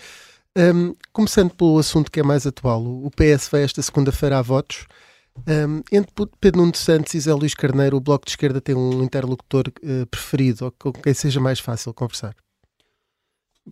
[0.58, 4.84] Um, começando pelo assunto que é mais atual, o PS vai esta segunda-feira a votos.
[5.38, 9.02] Um, entre Pedro Nuno Santos e Zé Luís Carneiro, o Bloco de Esquerda tem um
[9.02, 12.34] interlocutor uh, preferido, ou com quem seja mais fácil conversar?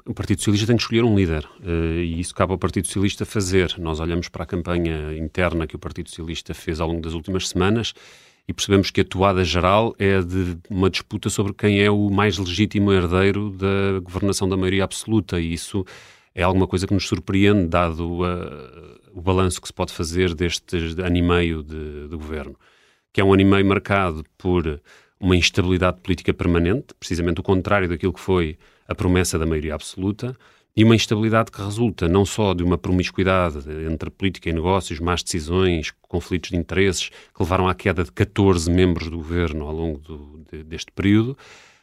[0.07, 3.25] O Partido Socialista tem de escolher um líder uh, e isso cabe ao Partido Socialista
[3.25, 3.79] fazer.
[3.79, 7.48] Nós olhamos para a campanha interna que o Partido Socialista fez ao longo das últimas
[7.48, 7.94] semanas
[8.48, 12.38] e percebemos que a toada geral é de uma disputa sobre quem é o mais
[12.38, 15.85] legítimo herdeiro da governação da maioria absoluta e isso
[16.35, 20.77] é alguma coisa que nos surpreende, dado a o balanço que se pode fazer deste
[20.77, 22.57] ano e meio de, de governo,
[23.12, 24.81] que é um ano e meio marcado por
[25.20, 30.37] uma instabilidade política permanente, precisamente o contrário daquilo que foi a promessa da maioria absoluta,
[30.75, 33.59] e uma instabilidade que resulta não só de uma promiscuidade
[33.90, 38.70] entre política e negócios, más decisões, conflitos de interesses, que levaram à queda de 14
[38.70, 41.37] membros do governo ao longo do, de, deste período,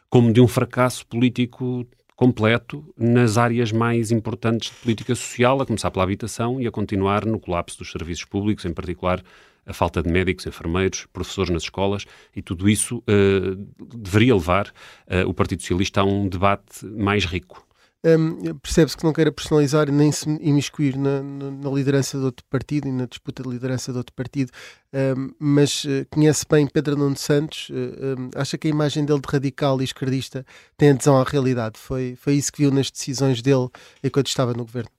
[0.09, 1.85] como de um fracasso político
[2.19, 7.25] completo nas áreas mais importantes de política social, a começar pela habitação e a continuar
[7.25, 9.23] no colapso dos serviços públicos, em particular
[9.65, 12.05] a falta de médicos, enfermeiros, professores nas escolas,
[12.35, 13.55] e tudo isso uh,
[13.95, 17.65] deveria levar uh, o Partido Socialista a um debate mais rico.
[18.05, 22.87] Um, percebe-se que não queira personalizar nem se imiscuir na, na, liderança de outro partido
[22.87, 24.51] e na disputa de liderança de outro partido,
[24.93, 29.19] um, mas uh, conhece bem Pedro Nuno Santos, uh, um, acha que a imagem dele
[29.19, 30.45] de radical e esquerdista
[30.77, 31.77] tem adesão à realidade.
[31.77, 33.67] Foi, foi isso que viu nas decisões dele
[34.01, 34.89] enquanto estava no governo?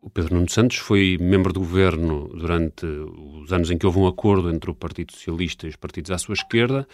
[0.00, 4.06] O Pedro Nuno Santos foi membro do governo durante os anos em que houve um
[4.06, 6.86] acordo entre o Partido Socialista e os partidos à sua esquerda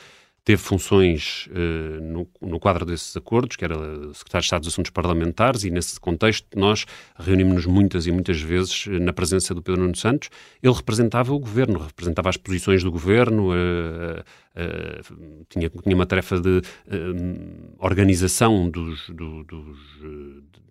[0.44, 3.74] teve funções uh, no, no, quadro desses acordos, que era
[4.12, 6.84] secretário de Estado dos Assuntos Parlamentares, e nesse contexto nós
[7.16, 10.30] reunimos-nos muitas e muitas vezes uh, na presença do Pedro Nuno Santos.
[10.62, 14.24] Ele representava o governo, representava as posições do governo, uh,
[15.48, 16.60] tinha, tinha uma tarefa de
[17.78, 19.78] organização dos, do, dos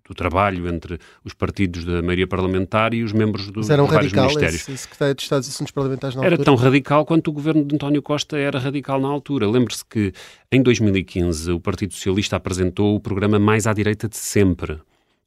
[0.07, 3.87] do trabalho entre os partidos da maioria parlamentar e os membros do, Mas era um
[3.87, 4.61] de vários ministérios.
[4.61, 6.45] Esse secretário de Estado dos Assuntos Parlamentares na era altura?
[6.45, 9.49] tão radical quanto o governo de António Costa era radical na altura.
[9.49, 10.11] Lembre-se que
[10.51, 14.79] em 2015 o Partido Socialista apresentou o programa mais à direita de sempre.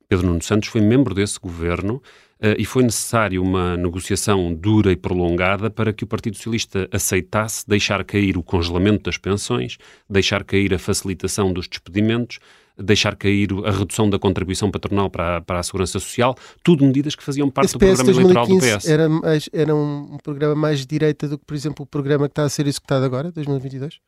[0.09, 4.97] Pedro Nuno Santos foi membro desse governo uh, e foi necessário uma negociação dura e
[4.97, 10.75] prolongada para que o Partido Socialista aceitasse deixar cair o congelamento das pensões, deixar cair
[10.75, 12.39] a facilitação dos despedimentos,
[12.77, 17.15] deixar cair a redução da contribuição patronal para a, para a Segurança Social, tudo medidas
[17.15, 18.89] que faziam parte do programa eleitoral do PS.
[18.89, 22.33] Era, mais, era um programa mais de direita do que, por exemplo, o programa que
[22.33, 23.99] está a ser executado agora, 2022?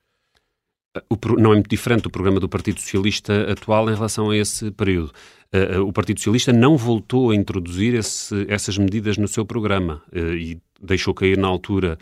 [1.11, 4.71] O, não é muito diferente o programa do Partido Socialista atual em relação a esse
[4.71, 5.13] período.
[5.55, 10.03] Uh, uh, o Partido Socialista não voltou a introduzir esse, essas medidas no seu programa
[10.13, 11.99] uh, e deixou cair na altura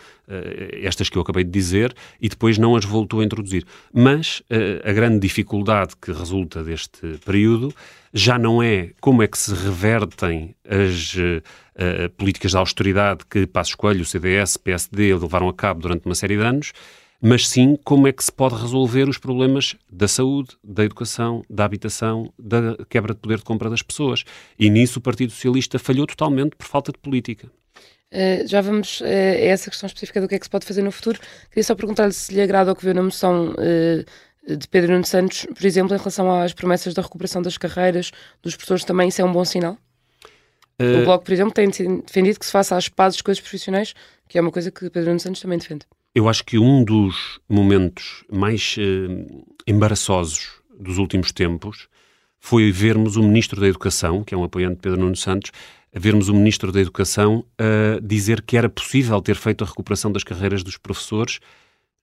[0.83, 3.65] estas que eu acabei de dizer e depois não as voltou a introduzir.
[3.93, 4.43] Mas
[4.85, 7.75] a grande dificuldade que resulta deste período
[8.13, 11.17] já não é como é que se revertem as
[12.17, 16.43] políticas de austeridade que Passos Coelho, CDS, PSD levaram a cabo durante uma série de
[16.43, 16.73] anos,
[17.27, 21.65] mas sim como é que se pode resolver os problemas da saúde, da educação, da
[21.65, 24.25] habitação, da quebra de poder de compra das pessoas.
[24.59, 27.51] E nisso o Partido Socialista falhou totalmente por falta de política.
[28.13, 30.83] Uh, já vamos uh, a essa questão específica do que é que se pode fazer
[30.83, 31.19] no futuro.
[31.49, 35.07] Queria só perguntar-lhe se lhe agrada o que viu na moção uh, de Pedro Nuno
[35.07, 38.11] Santos, por exemplo, em relação às promessas da recuperação das carreiras
[38.43, 39.79] dos professores também, isso é um bom sinal?
[40.79, 43.95] O Bloco, por exemplo, tem defendido que se faça às pazes com os profissionais,
[44.29, 45.87] que é uma coisa que Pedro Nuno Santos também defende.
[46.15, 50.49] Eu acho que um dos momentos mais uh, embaraçosos
[50.79, 51.89] dos últimos tempos
[52.39, 55.51] foi vermos o Ministro da Educação, que é um apoiante de Pedro Nuno Santos,
[55.93, 60.23] vermos o Ministro da Educação uh, dizer que era possível ter feito a recuperação das
[60.23, 61.41] carreiras dos professores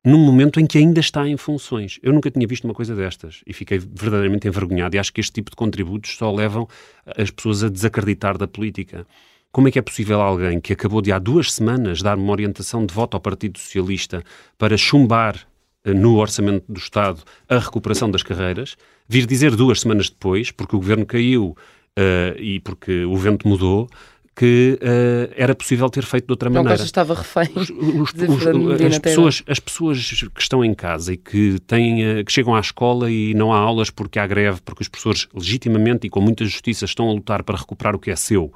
[0.03, 1.97] num momento em que ainda está em funções.
[2.03, 5.31] Eu nunca tinha visto uma coisa destas e fiquei verdadeiramente envergonhado e acho que este
[5.31, 6.67] tipo de contributos só levam
[7.05, 9.07] as pessoas a desacreditar da política.
[9.51, 12.85] Como é que é possível alguém que acabou de há duas semanas dar uma orientação
[12.85, 14.23] de voto ao Partido Socialista
[14.57, 15.35] para chumbar
[15.83, 18.77] eh, no orçamento do Estado a recuperação das carreiras,
[19.09, 21.57] vir dizer duas semanas depois, porque o governo caiu
[21.99, 23.89] uh, e porque o vento mudou,
[24.33, 26.77] que uh, era possível ter feito de outra não maneira.
[26.77, 27.49] Não estava refém.
[27.53, 32.31] Os, os, os, as, pessoas, as pessoas que estão em casa e que, têm, que
[32.31, 36.09] chegam à escola e não há aulas porque há greve, porque os professores legitimamente e
[36.09, 38.53] com muita justiça estão a lutar para recuperar o que é seu,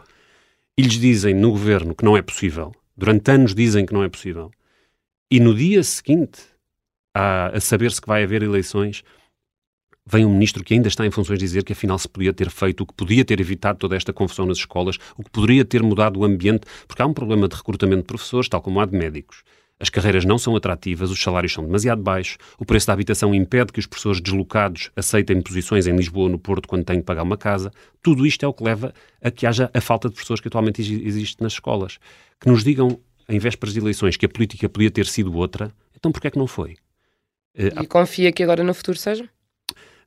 [0.78, 4.10] e lhes dizem no governo que não é possível, durante anos dizem que não é
[4.10, 4.52] possível,
[5.32, 6.42] e no dia seguinte,
[7.14, 9.04] a, a saber-se que vai haver eleições,
[10.06, 12.82] vem um ministro que ainda está em funções dizer que afinal se podia ter feito,
[12.82, 16.20] o que podia ter evitado toda esta confusão nas escolas, o que poderia ter mudado
[16.20, 19.44] o ambiente, porque há um problema de recrutamento de professores, tal como há de médicos.
[19.80, 23.74] As carreiras não são atrativas, os salários são demasiado baixos, o preço da habitação impede
[23.74, 27.24] que os professores deslocados aceitem posições em Lisboa ou no Porto quando têm que pagar
[27.24, 27.72] uma casa.
[28.02, 30.82] Tudo isto é o que leva a que haja a falta de professores que atualmente
[30.82, 31.98] existe nas escolas.
[32.40, 36.12] Que nos digam, em vésperas de eleições, que a política podia ter sido outra, então
[36.12, 36.78] porquê é que não foi?
[37.54, 39.30] E confia que agora no futuro seja?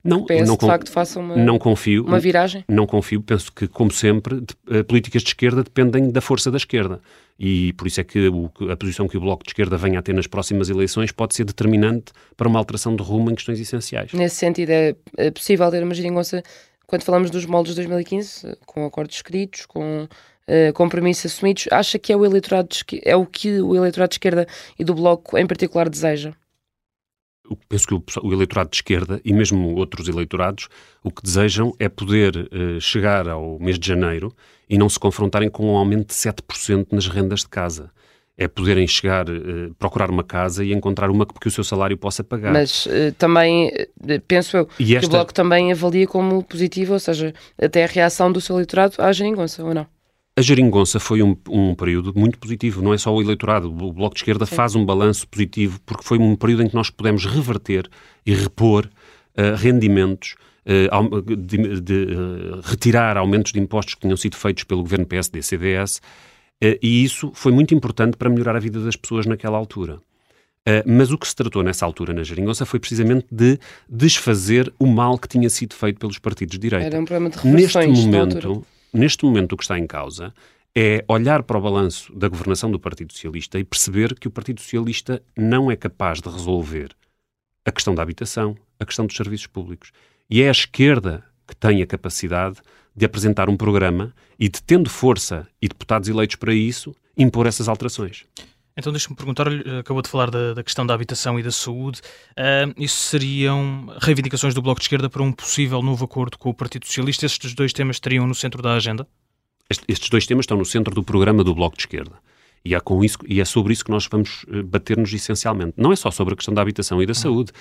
[0.03, 2.63] Não, PS, não, de facto faça uma, não confio, uma viragem?
[2.67, 6.57] Não confio, penso que, como sempre, de, uh, políticas de esquerda dependem da força da
[6.57, 7.01] esquerda.
[7.37, 10.01] E por isso é que o, a posição que o Bloco de Esquerda venha a
[10.01, 14.11] ter nas próximas eleições pode ser determinante para uma alteração de rumo em questões essenciais.
[14.13, 16.43] Nesse sentido, é, é possível ter uma geringonça,
[16.85, 22.11] quando falamos dos moldes de 2015, com acordos escritos, com uh, compromissos assumidos, acha que
[22.11, 25.47] é o, eleitorado de, é o que o eleitorado de esquerda e do Bloco em
[25.47, 26.33] particular deseja?
[27.67, 30.67] Penso que o, o, eleitorado de esquerda e mesmo outros eleitorados
[31.03, 34.33] o que desejam é poder uh, chegar ao mês de janeiro
[34.69, 37.91] e não se confrontarem com um aumento de 7% nas rendas de casa.
[38.37, 42.23] É poderem chegar, uh, procurar uma casa e encontrar uma que o seu salário possa
[42.23, 42.53] pagar.
[42.53, 43.71] Mas uh, também,
[44.27, 44.99] penso eu, esta...
[44.99, 48.95] que o Bloco também avalia como positivo, ou seja, até a reação do seu eleitorado
[48.99, 49.87] à geringonça, ou não?
[50.39, 53.67] A geringonça foi um, um, período muito positivo, não é só o eleitorado.
[53.67, 54.55] O Bloco de Esquerda Sim.
[54.55, 57.89] faz um balanço positivo porque foi um período em que nós pudemos reverter
[58.25, 60.35] e repor uh, rendimentos
[61.45, 62.07] de, de
[62.63, 65.99] retirar aumentos de impostos que tinham sido feitos pelo governo PSD-CDS,
[66.61, 69.95] e isso foi muito importante para melhorar a vida das pessoas naquela altura.
[69.95, 73.57] Uh, mas o que se tratou nessa altura na Geringonça foi precisamente de
[73.89, 76.85] desfazer o mal que tinha sido feito pelos partidos de direita.
[76.85, 80.33] Era um problema de neste momento, neste momento o que está em causa
[80.75, 84.61] é olhar para o balanço da governação do Partido Socialista e perceber que o Partido
[84.61, 86.95] Socialista não é capaz de resolver
[87.65, 89.91] a questão da habitação, a questão dos serviços públicos.
[90.29, 92.57] E é a esquerda que tem a capacidade
[92.95, 97.67] de apresentar um programa e de, tendo força e deputados eleitos para isso, impor essas
[97.67, 98.25] alterações.
[98.79, 101.99] Então deixa-me perguntar-lhe, acabou de falar da, da, questão da habitação e da saúde,
[102.31, 106.53] uh, isso seriam reivindicações do Bloco de Esquerda para um possível novo acordo com o
[106.53, 107.25] Partido Socialista?
[107.25, 109.05] Estes dois temas estariam no centro da agenda?
[109.87, 112.13] Estes dois temas estão no centro do programa do Bloco de Esquerda.
[112.63, 115.73] E é, com isso, e é sobre isso que nós vamos eh, bater-nos essencialmente.
[115.77, 117.51] Não é só sobre a questão da habitação e da saúde.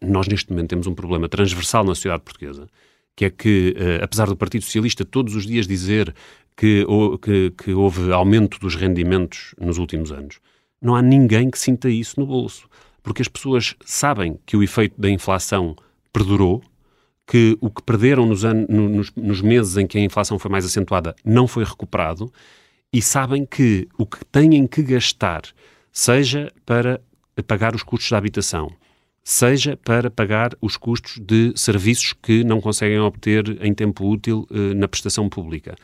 [0.00, 2.68] Nós, neste momento, temos um problema transversal na sociedade portuguesa,
[3.16, 6.14] que é que, uh, apesar do Partido Socialista todos os dias dizer
[6.56, 6.86] que,
[7.22, 10.38] que, que houve aumento dos rendimentos nos últimos anos,
[10.80, 12.68] não há ninguém que sinta isso no bolso.
[13.02, 15.76] Porque as pessoas sabem que o efeito da inflação
[16.12, 16.62] perdurou,
[17.26, 20.64] que o que perderam nos, anos, nos, nos meses em que a inflação foi mais
[20.64, 22.32] acentuada não foi recuperado
[22.92, 25.42] e sabem que o que têm que gastar,
[25.92, 27.00] seja para
[27.46, 28.70] pagar os custos da habitação,
[29.24, 34.72] seja para pagar os custos de serviços que não conseguem obter em tempo útil eh,
[34.74, 35.74] na prestação pública,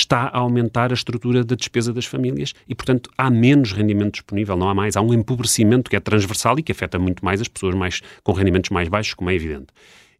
[0.00, 4.56] está a aumentar a estrutura da despesa das famílias e, portanto, há menos rendimento disponível,
[4.56, 4.96] não há mais.
[4.96, 8.32] Há um empobrecimento que é transversal e que afeta muito mais as pessoas mais, com
[8.32, 9.66] rendimentos mais baixos, como é evidente.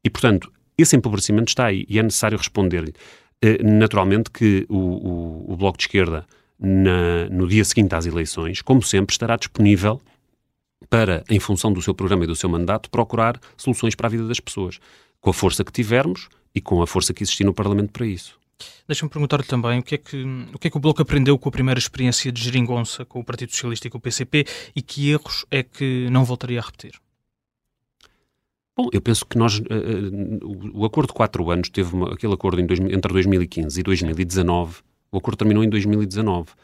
[0.03, 2.93] E, portanto, esse empobrecimento está aí e é necessário responder-lhe.
[3.43, 6.27] Eh, naturalmente que o, o, o Bloco de Esquerda,
[6.59, 10.01] na, no dia seguinte às eleições, como sempre, estará disponível
[10.91, 14.27] para, em função do seu programa e do seu mandato, procurar soluções para a vida
[14.27, 14.79] das pessoas,
[15.21, 18.39] com a força que tivermos e com a força que existir no Parlamento para isso.
[18.87, 20.23] Deixa-me perguntar-lhe também o que, é que,
[20.55, 23.25] o que é que o Bloco aprendeu com a primeira experiência de geringonça com o
[23.25, 24.45] Partido Socialista e com o PCP
[24.75, 26.93] e que erros é que não voltaria a repetir?
[28.79, 29.63] Bom, eu penso que nós, uh,
[30.73, 34.77] o acordo de quatro anos, teve uma, aquele acordo dois, entre 2015 e 2019,
[35.11, 36.43] o acordo terminou em 2019.
[36.43, 36.55] Uh,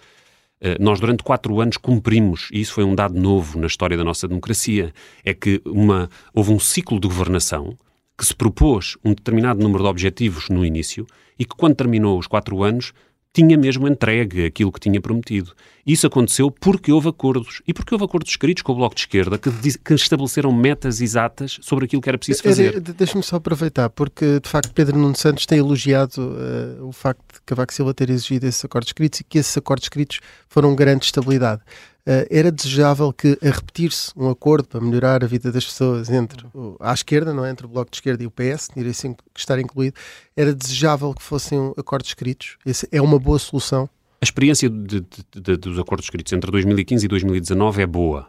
[0.60, 4.04] eh, nós, durante quatro anos, cumprimos, e isso foi um dado novo na história da
[4.04, 7.76] nossa democracia, é que uma, houve um ciclo de governação
[8.16, 11.06] que se propôs um determinado número de objetivos no início
[11.38, 12.92] e que, quando terminou os quatro anos,
[13.34, 15.52] tinha mesmo entregue aquilo que tinha prometido.
[15.84, 17.60] Isso aconteceu porque houve acordos.
[17.66, 21.58] E porque houve acordos escritos com o Bloco de Esquerda que, que estabeleceram metas exatas
[21.60, 22.80] sobre aquilo que era preciso fazer.
[22.80, 27.40] Deixa-me só aproveitar, porque de facto Pedro Nuno Santos tem elogiado uh, o facto de
[27.44, 31.04] Cavaco Silva ter exigido esses acordos escritos e que esses acordos escritos foram um grande
[31.06, 31.60] estabilidade.
[32.06, 36.46] Uh, era desejável que, a repetir-se um acordo para melhorar a vida das pessoas entre
[36.52, 37.50] o, à esquerda, não é?
[37.50, 39.96] entre o Bloco de Esquerda e o PS, diria assim que estar incluído,
[40.36, 42.58] era desejável que fossem acordos escritos?
[42.66, 43.88] Essa é uma boa solução?
[44.20, 48.28] A experiência de, de, de, dos acordos escritos entre 2015 e 2019 é boa,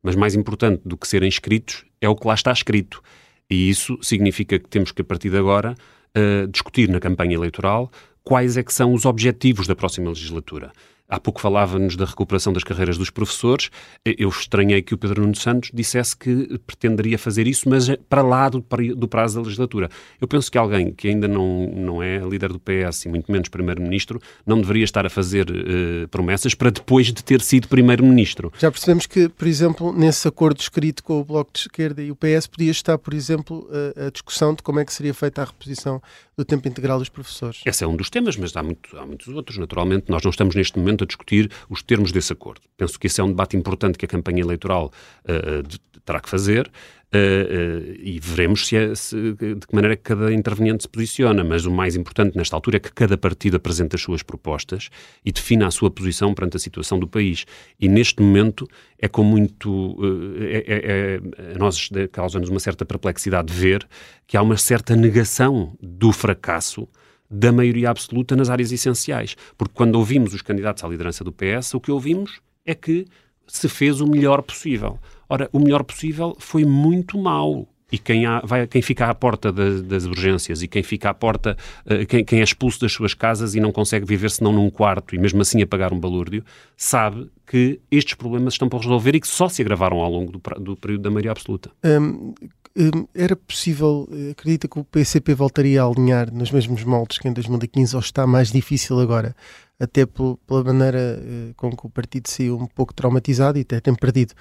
[0.00, 3.02] mas mais importante do que serem escritos é o que lá está escrito.
[3.50, 5.74] E isso significa que temos que, a partir de agora,
[6.16, 7.90] uh, discutir na campanha eleitoral
[8.22, 10.70] quais é que são os objetivos da próxima legislatura.
[11.10, 13.70] Há pouco falava-nos da recuperação das carreiras dos professores.
[14.04, 18.46] Eu estranhei que o Pedro Nuno Santos dissesse que pretenderia fazer isso, mas para lá
[18.50, 18.62] do,
[18.94, 19.88] do prazo da legislatura.
[20.20, 23.48] Eu penso que alguém que ainda não, não é líder do PS e muito menos
[23.48, 28.52] primeiro-ministro não deveria estar a fazer uh, promessas para depois de ter sido primeiro-ministro.
[28.58, 32.16] Já percebemos que, por exemplo, nesse acordo escrito com o Bloco de Esquerda e o
[32.16, 33.66] PS podia estar, por exemplo,
[33.96, 36.02] a, a discussão de como é que seria feita a reposição
[36.38, 37.60] do tempo integral dos professores.
[37.66, 39.58] Esse é um dos temas, mas há, muito, há muitos outros.
[39.58, 42.60] Naturalmente, nós não estamos neste momento a discutir os termos desse acordo.
[42.76, 44.92] Penso que esse é um debate importante que a campanha eleitoral
[45.24, 46.70] uh, terá que fazer.
[47.08, 51.42] Uh, uh, e veremos se é, se, de que maneira cada interveniente se posiciona.
[51.42, 54.90] Mas o mais importante nesta altura é que cada partido apresente as suas propostas
[55.24, 57.46] e defina a sua posição perante a situação do país.
[57.80, 58.68] E neste momento
[58.98, 59.70] é com muito.
[59.98, 61.20] Uh, é, é,
[61.54, 63.88] é, nós causa-nos uma certa perplexidade de ver
[64.26, 66.86] que há uma certa negação do fracasso
[67.30, 69.34] da maioria absoluta nas áreas essenciais.
[69.56, 73.06] Porque quando ouvimos os candidatos à liderança do PS, o que ouvimos é que
[73.46, 74.98] se fez o melhor possível.
[75.28, 77.68] Ora, o melhor possível foi muito mau.
[77.90, 81.14] E quem, há, vai, quem fica à porta das, das urgências e quem fica à
[81.14, 84.68] porta, uh, quem, quem, é expulso das suas casas e não consegue viver senão num
[84.68, 86.44] quarto e mesmo assim a pagar um balúrdio,
[86.76, 90.40] sabe que estes problemas estão para resolver e que só se agravaram ao longo do,
[90.60, 91.70] do período da maioria absoluta.
[91.82, 92.34] Um,
[92.76, 97.32] um, era possível, acredita que o PCP voltaria a alinhar nos mesmos moldes que em
[97.32, 99.34] 2015 ou está mais difícil agora?
[99.80, 103.94] Até pela maneira uh, com que o partido saiu um pouco traumatizado e até tem
[103.94, 104.34] perdido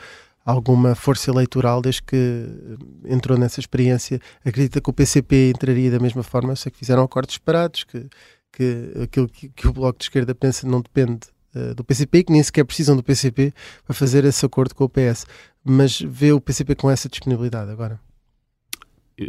[0.48, 4.22] alguma força eleitoral desde que eh, entrou nessa experiência.
[4.46, 6.54] Acredita que o PCP entraria da mesma forma?
[6.54, 8.08] Eu sei que fizeram acordos separados, que,
[8.54, 12.32] que aquilo que, que o Bloco de Esquerda pensa não depende uh, do PCP, que
[12.32, 13.54] nem sequer precisam do PCP
[13.86, 15.26] para fazer esse acordo com o PS.
[15.66, 18.00] Mas vê o PCP com essa disponibilidade agora?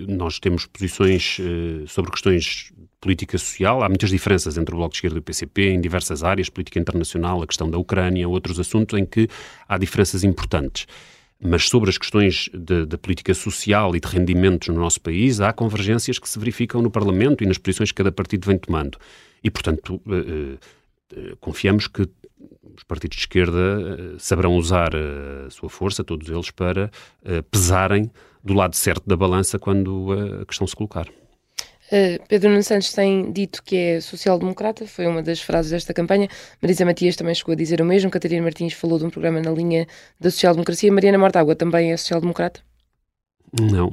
[0.06, 3.82] Nós temos posições uh, sobre questões de política social.
[3.82, 6.78] Há muitas diferenças entre o Bloco de Esquerda e o PCP em diversas áreas, política
[6.78, 9.28] internacional, a questão da Ucrânia, outros assuntos em que
[9.66, 10.86] há diferenças importantes.
[11.40, 16.18] Mas sobre as questões da política social e de rendimentos no nosso país, há convergências
[16.18, 18.98] que se verificam no Parlamento e nas posições que cada partido vem tomando.
[19.42, 20.58] E, portanto, uh,
[21.16, 22.02] uh, confiamos que
[22.76, 26.90] os partidos de esquerda saberão usar a sua força, todos eles, para
[27.50, 28.08] pesarem
[28.48, 31.06] do lado certo da balança quando a questão se colocar.
[31.90, 36.28] Uh, Pedro Nuno Santos tem dito que é social-democrata, foi uma das frases desta campanha.
[36.60, 38.10] Marisa Matias também chegou a dizer o mesmo.
[38.10, 39.86] Catarina Martins falou de um programa na linha
[40.20, 40.92] da social-democracia.
[40.92, 42.60] Mariana Mortágua também é social-democrata?
[43.58, 43.90] Não,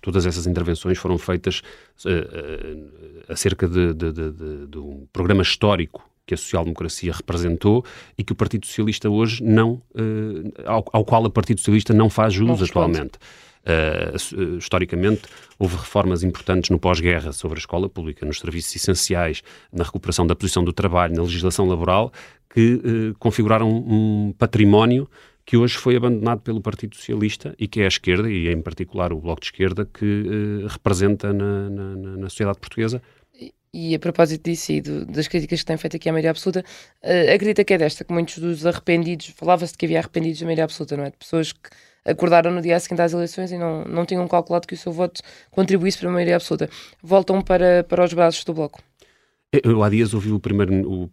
[0.00, 1.62] todas essas intervenções foram feitas
[2.04, 7.84] uh, uh, acerca de, de, de, de, um programa histórico que a social-democracia representou
[8.16, 12.08] e que o Partido Socialista hoje não, uh, ao, ao, qual o Partido Socialista não
[12.08, 13.18] faz jus não atualmente.
[13.64, 15.22] Uh, historicamente,
[15.56, 20.34] houve reformas importantes no pós-guerra sobre a escola pública, nos serviços essenciais, na recuperação da
[20.34, 22.12] posição do trabalho, na legislação laboral,
[22.52, 25.08] que uh, configuraram um património
[25.44, 29.12] que hoje foi abandonado pelo Partido Socialista e que é a esquerda, e em particular
[29.12, 33.02] o Bloco de Esquerda, que uh, representa na, na, na, sociedade portuguesa.
[33.74, 36.64] E a propósito disso e do, das críticas que tem feito aqui à maioria absoluta,
[37.02, 40.46] uh, acredita que é desta, que muitos dos arrependidos, falava-se de que havia arrependidos da
[40.46, 41.10] maioria absoluta, não é?
[41.10, 41.70] De pessoas que
[42.04, 45.20] acordaram no dia seguinte às eleições e não, não tinham calculado que o seu voto
[45.50, 46.68] contribuísse para a maioria absoluta.
[47.02, 48.80] Voltam para, para os braços do Bloco.
[49.52, 51.08] Eu há dias ouvi o Primeiro-Ministro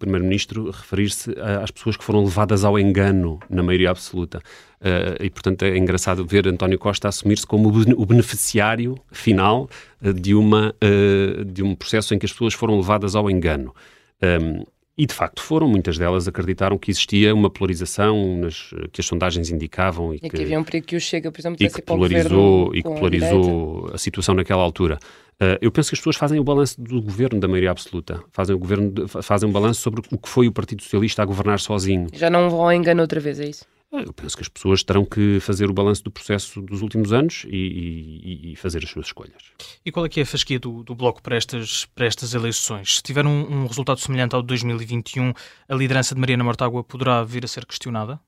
[0.64, 4.42] primeiro referir-se às pessoas que foram levadas ao engano na maioria absoluta.
[4.80, 9.70] Uh, e, portanto, é engraçado ver António Costa assumir-se como o beneficiário final
[10.02, 13.76] de, uma, uh, de um processo em que as pessoas foram levadas ao engano.
[14.24, 14.64] Um,
[15.00, 19.50] e de facto foram, muitas delas acreditaram que existia uma polarização nas, que as sondagens
[19.50, 20.14] indicavam.
[20.14, 22.76] E, e que, que, havia um perigo que o Chega, por exemplo, e que polarizou,
[22.76, 25.00] e que polarizou a, a, situação naquela altura.
[25.42, 28.54] Uh, eu penso que as pessoas fazem o balanço do governo da maioria absoluta, fazem,
[28.54, 32.08] o governo fazem um balanço sobre o que foi o Partido Socialista a governar sozinho.
[32.12, 33.66] Já não vão ao engano outra vez, é isso?
[33.92, 37.46] Eu penso que as pessoas terão que fazer o balanço do processo dos últimos anos
[37.50, 39.42] e, e, e, fazer as suas escolhas.
[39.84, 42.98] E qual é que é a fasquia do, do Bloco para estas, para estas eleições?
[42.98, 45.34] Se tiver um, um resultado semelhante ao de 2021,
[45.68, 48.20] a liderança de Mariana Mortágua poderá vir a ser questionada?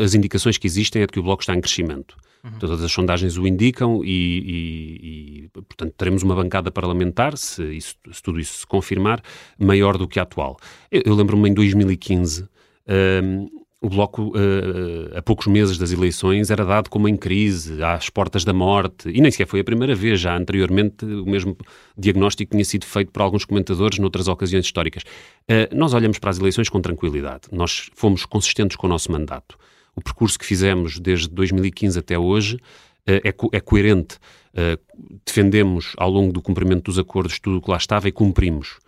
[0.00, 2.16] As indicações que existem é de que o Bloco está em crescimento.
[2.44, 2.58] Uhum.
[2.60, 8.22] Todas as sondagens o indicam e, e, portanto, teremos uma bancada parlamentar, se, isso, se,
[8.22, 9.20] tudo isso se confirmar,
[9.58, 10.56] maior do que a atual.
[10.90, 12.48] Eu, eu lembro-me em 2015,
[13.22, 13.48] um,
[13.80, 18.44] o Bloco, uh, a poucos meses das eleições, era dado como em crise, às portas
[18.44, 21.56] da morte, e nem sequer foi a primeira vez, já anteriormente o mesmo
[21.96, 25.04] diagnóstico tinha sido feito por alguns comentadores noutras ocasiões históricas.
[25.48, 29.56] Uh, nós olhamos para as eleições com tranquilidade, nós fomos consistentes com o nosso mandato.
[29.94, 32.60] O percurso que fizemos desde 2015 até hoje uh,
[33.06, 34.18] é, co é, coerente.
[35.24, 38.78] defendemos ao longo do cumprimento dos acordos tudo o que lá estava e cumprimos.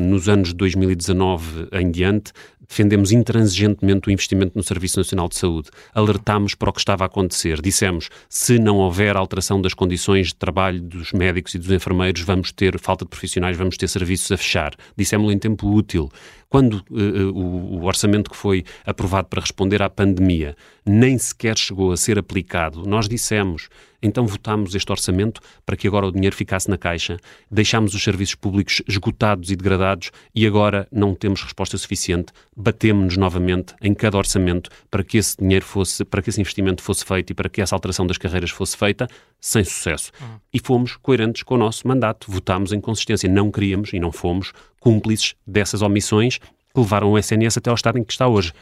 [0.00, 2.32] nos anos de 2019 em diante,
[2.68, 5.70] defendemos intransigentemente o investimento no Serviço Nacional de Saúde.
[5.94, 7.60] Alertámos para o que estava a acontecer.
[7.60, 12.52] Dissemos, se não houver alteração das condições de trabalho dos médicos e dos enfermeiros, vamos
[12.52, 14.74] ter falta de profissionais, vamos ter serviços a fechar.
[14.96, 16.10] Dissemos-lo em tempo útil.
[16.48, 21.90] Quando uh, o, o orçamento que foi aprovado para responder à pandemia nem sequer chegou
[21.90, 23.68] a ser aplicado, nós dissemos,
[24.06, 27.16] então votámos este orçamento para que agora o dinheiro ficasse na caixa,
[27.50, 33.74] deixámos os serviços públicos esgotados e degradados e agora não temos resposta suficiente batemos-nos novamente
[33.82, 37.34] em cada orçamento para que esse dinheiro fosse, para que esse investimento fosse feito e
[37.34, 39.06] para que essa alteração das carreiras fosse feita,
[39.38, 40.10] sem sucesso.
[40.20, 40.38] Uhum.
[40.52, 44.52] E fomos coerentes com o nosso mandato, votámos em consistência, não queríamos e não fomos
[44.80, 48.52] cúmplices dessas omissões que levaram o SNS até ao estado em que está hoje.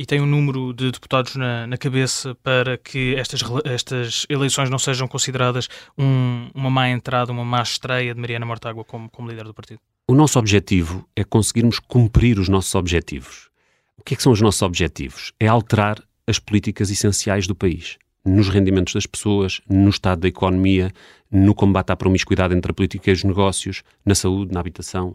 [0.00, 4.78] E tem um número de deputados na, na cabeça para que estas, estas eleições não
[4.78, 9.44] sejam consideradas um, uma má entrada, uma má estreia de Mariana Mortágua como, como líder
[9.44, 9.78] do partido?
[10.08, 13.50] O nosso objetivo é conseguirmos cumprir os nossos objetivos.
[13.98, 15.34] O que, é que são os nossos objetivos?
[15.38, 17.98] É alterar as políticas essenciais do país.
[18.24, 20.90] Nos rendimentos das pessoas, no estado da economia,
[21.30, 25.14] no combate à promiscuidade entre a política e os negócios, na saúde, na habitação.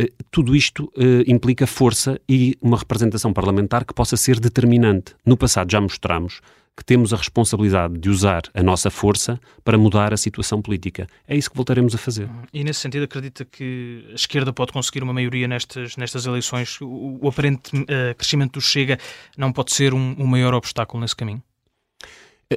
[0.00, 5.14] Eh, tudo isto uh, implica força e uma representação parlamentar que possa ser determinante.
[5.26, 6.40] No passado já mostramos
[6.74, 11.06] que temos a responsabilidade de usar a nossa força para mudar a situação política.
[11.28, 12.30] É isso que voltaremos a fazer.
[12.54, 16.80] E nesse sentido, acredita que a esquerda pode conseguir uma maioria nestas, nestas eleições?
[16.80, 18.98] O, o aparente uh, crescimento do Chega
[19.36, 21.42] não pode ser um, um maior obstáculo nesse caminho?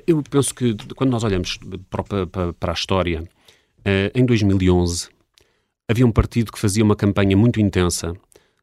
[0.08, 1.60] Eu penso que quando nós olhamos
[1.90, 3.28] para, para, para a história,
[3.86, 5.13] eh, em 2011
[5.88, 8.14] havia um partido que fazia uma campanha muito intensa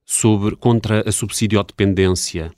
[0.04, 2.50] sobre, contra a subsidiodependência,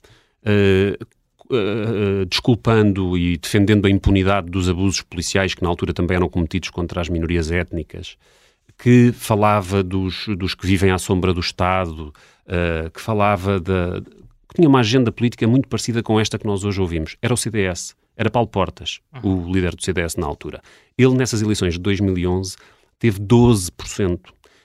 [0.43, 1.05] uh,
[1.53, 6.69] uh, desculpando e defendendo a impunidade dos abusos policiais que na altura também eram cometidos
[6.69, 8.17] contra as minorias étnicas,
[8.77, 12.13] que falava dos, dos que vivem à sombra do Estado,
[12.47, 14.01] uh, que falava da.
[14.49, 17.17] que tinha uma agenda política muito parecida com esta que nós hoje ouvimos.
[17.21, 19.47] Era o CDS, era Paulo Portas, uhum.
[19.47, 20.61] o líder do CDS na altura.
[20.97, 22.55] Ele, nessas eleições de 2011,
[22.97, 24.19] teve 12%.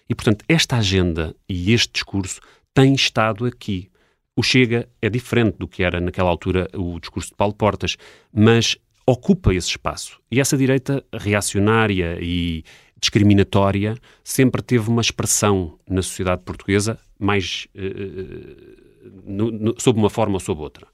[0.09, 2.41] E, portanto, esta agenda e este discurso
[2.75, 3.91] tem estado aqui.
[4.37, 7.97] O Chega é diferente do que era naquela altura o discurso de Paulo Portas,
[8.33, 10.21] mas ocupa esse espaço.
[10.31, 12.63] E essa direita reacionária e
[13.01, 20.35] discriminatória sempre teve uma expressão na sociedade portuguesa mais uh, no, no, sob uma forma
[20.35, 20.87] ou sob outra.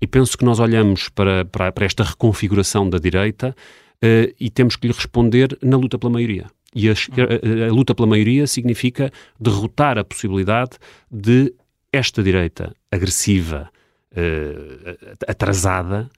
[0.00, 3.54] E penso que nós olhamos para, para, para esta reconfiguração da direita
[4.02, 6.46] uh, e temos que lhe responder na luta pela maioria.
[6.74, 10.78] E a, a, a, luta pela maioria significa derrotar a possibilidade
[11.10, 11.52] de
[11.92, 13.68] esta direita agressiva,
[14.12, 16.08] uh, atrasada,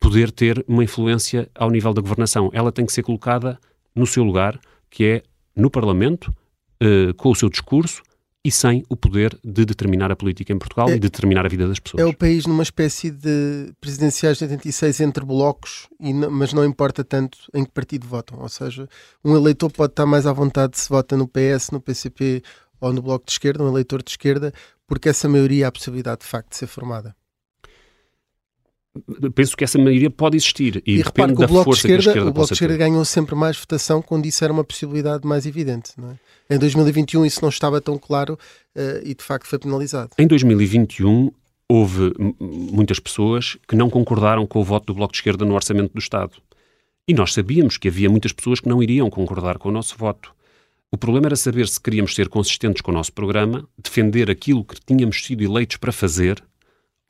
[0.00, 2.50] poder ter uma influência ao nível da governação.
[2.52, 3.58] Ela tem que ser colocada
[3.94, 4.58] no seu lugar,
[4.88, 5.22] que é
[5.54, 6.34] no Parlamento,
[6.82, 8.02] uh, com o seu discurso,
[8.44, 11.48] e sem o poder de determinar a política em Portugal é, e de determinar a
[11.48, 12.02] vida das pessoas.
[12.02, 16.64] É o país numa espécie de presidenciais de 86 entre blocos, e não, mas não
[16.64, 18.38] importa tanto em que partido votam.
[18.40, 18.88] Ou seja,
[19.22, 22.42] um eleitor pode estar mais à vontade se vota no PS, no PCP
[22.80, 24.52] ou no Bloco de Esquerda, um eleitor de esquerda,
[24.86, 27.14] porque essa maioria há a possibilidade de facto de ser formada
[29.34, 32.30] penso que essa maioria pode existir e, e depende da força esquerda, que a esquerda
[32.30, 32.78] O Bloco de Esquerda ter.
[32.78, 35.92] ganhou sempre mais votação quando isso era uma possibilidade mais evidente.
[36.48, 36.54] É?
[36.56, 40.10] Em 2021 isso não estava tão claro uh, e de facto foi penalizado.
[40.18, 41.30] Em 2021
[41.68, 45.92] houve muitas pessoas que não concordaram com o voto do Bloco de Esquerda no Orçamento
[45.92, 46.32] do Estado.
[47.06, 50.34] E nós sabíamos que havia muitas pessoas que não iriam concordar com o nosso voto.
[50.92, 54.80] O problema era saber se queríamos ser consistentes com o nosso programa, defender aquilo que
[54.84, 56.42] tínhamos sido eleitos para fazer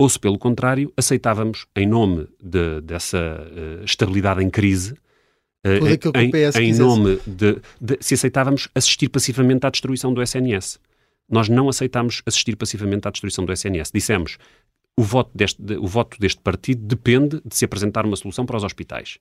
[0.00, 4.94] ou se, pelo contrário, aceitávamos, em nome de, dessa uh, estabilidade em crise,
[5.66, 10.80] uh, em, em nome de, de, se aceitávamos assistir passivamente à destruição do SNS.
[11.28, 13.90] Nós não aceitámos assistir passivamente à destruição do SNS.
[13.92, 14.38] Dissemos
[14.96, 18.64] o voto deste, o voto deste partido depende de se apresentar uma solução para os
[18.64, 19.18] hospitais.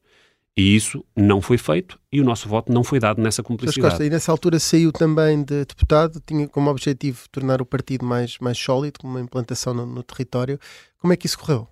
[0.58, 3.92] E isso não foi feito e o nosso voto não foi dado nessa cumplicidade.
[3.92, 8.38] Costa, e nessa altura saiu também de deputado, tinha como objetivo tornar o partido mais,
[8.40, 10.60] mais sólido, com uma implantação no, no território.
[11.00, 11.68] Como é que isso correu?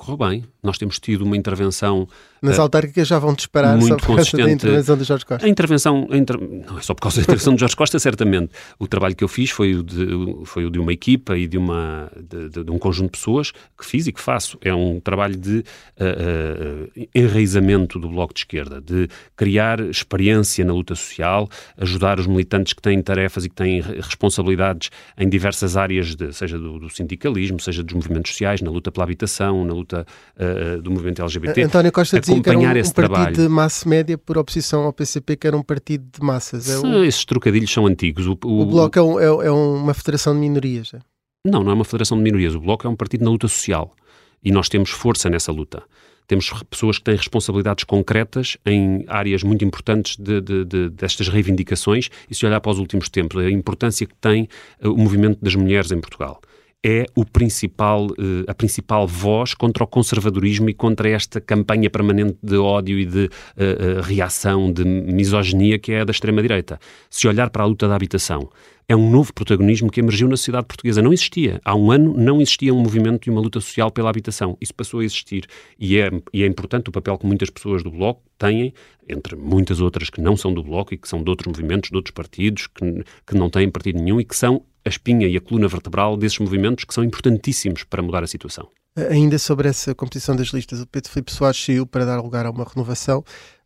[0.00, 0.44] correu bem.
[0.62, 2.08] Nós temos tido uma intervenção.
[2.42, 5.46] Nas uh, autárquicas já vão disparar muito só por causa da intervenção de Jorge Costa.
[5.46, 6.38] A intervenção, a inter...
[6.40, 8.52] não é só por causa da intervenção de Jorge Costa, certamente.
[8.78, 10.06] O trabalho que eu fiz foi o de,
[10.44, 13.84] foi o de uma equipa e de, uma, de, de, um conjunto de pessoas que
[13.84, 14.58] fiz e que faço.
[14.62, 20.72] É um trabalho de uh, uh, enraizamento do Bloco de Esquerda, de criar experiência na
[20.72, 26.14] luta social, ajudar os militantes que têm tarefas e que têm responsabilidades em diversas áreas,
[26.14, 29.90] de, seja do, do sindicalismo, seja dos movimentos sociais, na luta pela habitação, na luta
[29.90, 31.62] luta uh, do movimento LGBT.
[31.62, 33.36] António Costa acompanhar que era um, um partido trabalho.
[33.36, 36.68] de massa média por oposição ao PCP, que era um partido de massas.
[36.68, 37.04] É o...
[37.04, 38.26] Esses trocadilhos são antigos.
[38.26, 40.92] O, o, o Bloco é, um, é, é, uma federação de minorias.
[40.94, 40.98] É?
[41.44, 42.54] Não, não é uma federação de minorias.
[42.54, 43.94] O Bloco é um partido na luta social.
[44.42, 45.82] E nós temos força nessa luta
[46.30, 52.08] temos pessoas que têm responsabilidades concretas em áreas muito importantes de, de, de, destas reivindicações
[52.30, 54.48] e se olhar para os últimos tempos, a importância que tem
[54.80, 56.40] eh, o movimento das mulheres em Portugal
[56.84, 62.38] é o principal, eh, a principal voz contra o conservadorismo e contra esta campanha permanente
[62.42, 66.78] de ódio e de uh, reação, de misoginia que é a da extrema-direita.
[67.10, 68.48] Se olhar para a luta da habitação,
[68.90, 71.00] é um novo protagonismo que emergiu na sociedade portuguesa.
[71.00, 71.60] Não existia.
[71.64, 74.58] Há um ano não existia um movimento e uma luta social pela habitação.
[74.60, 75.46] Isso passou a existir.
[75.78, 78.74] E é, e é importante o papel que muitas pessoas do Bloco têm,
[79.08, 81.94] entre muitas outras que não são do Bloco e que são de outros movimentos, de
[81.94, 85.40] outros partidos, que, que não têm partido nenhum e que são a espinha e a
[85.40, 88.68] coluna vertebral desses movimentos que são importantíssimos para mudar a situação.
[89.08, 92.50] Ainda sobre essa composição das listas, o Pedro Filipe Soares saiu para dar lugar a
[92.50, 93.24] uma renovação,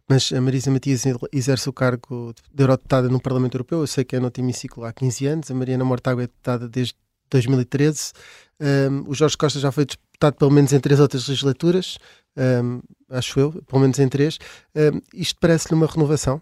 [0.09, 3.81] mas a Marisa Matias exerce o cargo de eurodeputada no Parlamento Europeu.
[3.81, 6.95] Eu sei que é no hemiciclo há 15 anos, a Mariana Mortágua é deputada desde
[7.31, 8.13] 2013.
[8.61, 11.99] Um, o Jorge Costa já foi deputado pelo menos em três outras legislaturas,
[12.37, 12.81] um,
[13.11, 14.39] acho eu, pelo menos em três.
[14.75, 16.41] Um, isto parece-lhe uma renovação?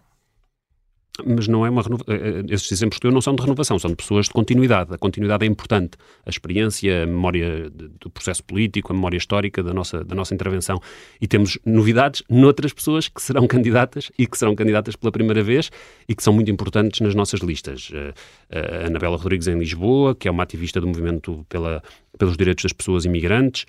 [1.25, 1.81] Mas não é uma.
[1.81, 4.93] Eh, eh, esses exemplos que eu não são de renovação, são de pessoas de continuidade.
[4.93, 5.95] A continuidade é importante.
[6.25, 10.79] A experiência, a memória do processo político, a memória histórica da nossa, da nossa intervenção.
[11.21, 15.69] E temos novidades noutras pessoas que serão candidatas e que serão candidatas pela primeira vez
[16.09, 17.91] e que são muito importantes nas nossas listas.
[17.93, 21.83] Eh, a Anabela Rodrigues em Lisboa, que é uma ativista do movimento pela,
[22.17, 23.65] pelos direitos das pessoas imigrantes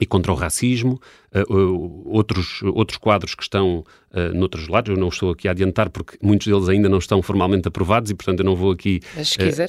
[0.00, 1.00] e contra o racismo,
[1.32, 5.88] uh, outros, outros quadros que estão uh, noutros lados, eu não estou aqui a adiantar
[5.88, 9.00] porque muitos deles ainda não estão formalmente aprovados e, portanto, eu não vou aqui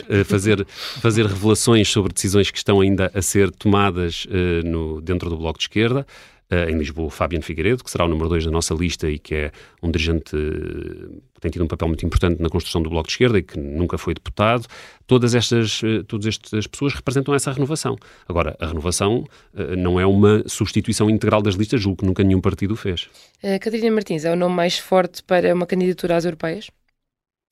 [0.10, 4.26] uh, fazer, fazer revelações sobre decisões que estão ainda a ser tomadas
[4.64, 6.06] no, dentro do Bloco de Esquerda.
[6.52, 9.34] Uh, em Lisboa, Fabiano Figueiredo, que será o número 2 da nossa lista e que
[9.34, 13.08] é um dirigente uh, que tem tido um papel muito importante na construção do Bloco
[13.08, 14.68] de Esquerda e que nunca foi deputado.
[15.08, 17.96] Todas estas, uh, todas estas pessoas representam essa renovação.
[18.30, 19.26] Agora, a renovação
[19.76, 23.10] não é uma substituição integral das listas, julgo que nunca nenhum partido fez.
[23.60, 26.70] Catarina Martins é o nome mais forte para uma candidatura às europeias?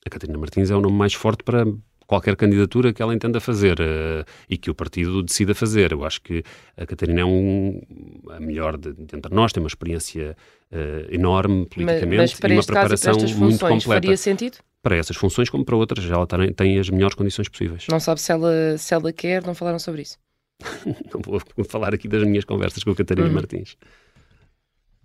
[0.06, 1.66] A Catarina Martins é o nome mais forte para,
[2.08, 5.92] qualquer candidatura que ela entenda fazer uh, e que o partido decida fazer.
[5.92, 6.44] Eu acho que
[6.78, 7.82] a Catarina é um,
[8.30, 10.36] a melhor de, de entre nós, tem uma experiência
[10.72, 14.02] uh, enorme politicamente mas, mas e uma preparação caso, muito completa.
[14.02, 14.58] Faria sentido?
[14.82, 17.88] Para essas funções, como para outras, ela tem, tem as melhores condições possíveis.
[17.90, 20.18] Não sabe se ela, se ela quer, não falaram sobre isso?
[20.86, 23.34] não vou falar aqui das minhas conversas com a Catarina uhum.
[23.34, 23.78] Martins.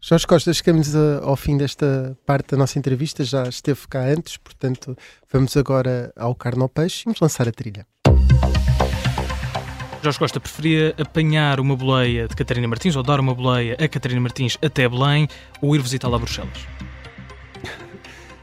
[0.01, 4.36] Jorge Costa, chegamos a, ao fim desta parte da nossa entrevista, já esteve cá antes,
[4.36, 4.96] portanto
[5.30, 7.84] vamos agora ao carne ao peixe e vamos lançar a trilha.
[10.01, 14.20] Jorge Costa preferia apanhar uma boleia de Catarina Martins ou dar uma boleia a Catarina
[14.20, 15.28] Martins até Belém
[15.61, 16.59] ou ir visitá-la a Bruxelas?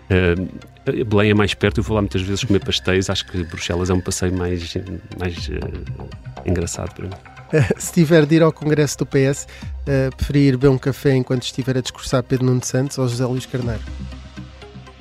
[0.06, 3.90] Uh, Belém é mais perto, eu vou lá muitas vezes comer pastéis, acho que Bruxelas
[3.90, 4.76] é um passeio mais,
[5.20, 7.35] mais uh, engraçado para mim.
[7.78, 9.48] se tiver de ir ao congresso do PS, uh,
[9.88, 13.46] eh, preferir beber um café enquanto estiver a discursar Pedro Nuno Santos ou José Luís
[13.46, 13.82] Carneiro?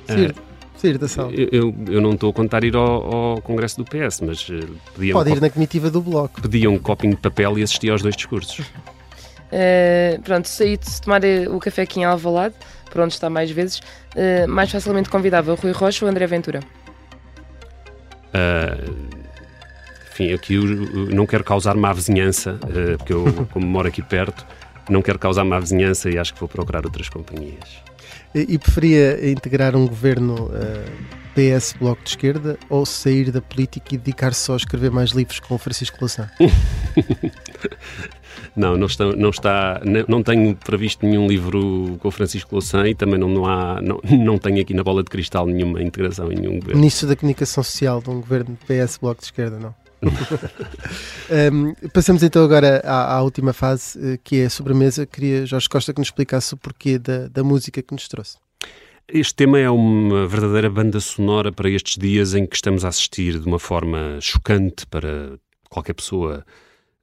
[0.07, 0.35] Sair, uh,
[0.77, 1.31] sair da sala.
[1.33, 5.31] Eu, eu não estou a contar ir ao, ao congresso do PS, mas uh, Pode
[5.31, 6.41] um ir na comitiva do Bloco.
[6.41, 8.59] Pedia um copinho de papel e assistia aos dois discursos.
[8.59, 12.55] Uh, pronto, saí de tomar o café aqui em Alvalade,
[12.91, 16.61] por onde está mais vezes, uh, mais facilmente convidava o Rui Rocha ou André Ventura?
[18.33, 19.24] Uh,
[20.15, 20.63] enfim, aqui eu,
[21.13, 24.45] não quero causar má vizinhança, uh, porque eu, como moro aqui perto,
[24.89, 27.83] não quero causar má vizinhança e acho que vou procurar outras companhias.
[28.33, 33.97] E, preferia integrar um governo eh, PS Bloco de Esquerda ou sair da política e
[33.97, 36.29] dedicar-se só a escrever mais livros com o Francisco Louçã?
[38.53, 42.93] não, não, está, não, está, não tenho previsto nenhum livro com o Francisco Louçã e
[42.93, 46.35] também não, não, há, não, não tenho aqui na bola de cristal nenhuma integração em
[46.35, 46.81] nenhum governo.
[46.81, 49.84] Ministro da Comunicação Social de um governo PS Bloco de Esquerda, não?
[51.51, 55.05] um, passamos então agora à, à, última fase, eh, que é a sobremesa.
[55.05, 58.37] Queria, Jorge Costa, que nos explicasse o porquê da, da música que nos trouxe.
[59.07, 63.39] Este tema é uma verdadeira banda sonora para estes dias em que estamos a assistir
[63.39, 65.37] de uma forma chocante para
[65.69, 66.43] qualquer pessoa,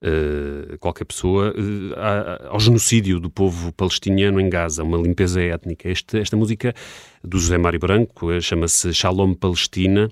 [0.01, 5.89] uh, qualquer pessoa, uh, ao genocídio do povo palestiniano em Gaza, uma limpeza étnica.
[5.89, 6.73] Este, esta música
[7.23, 10.09] do José Mário Branco chama-se Shalom Palestina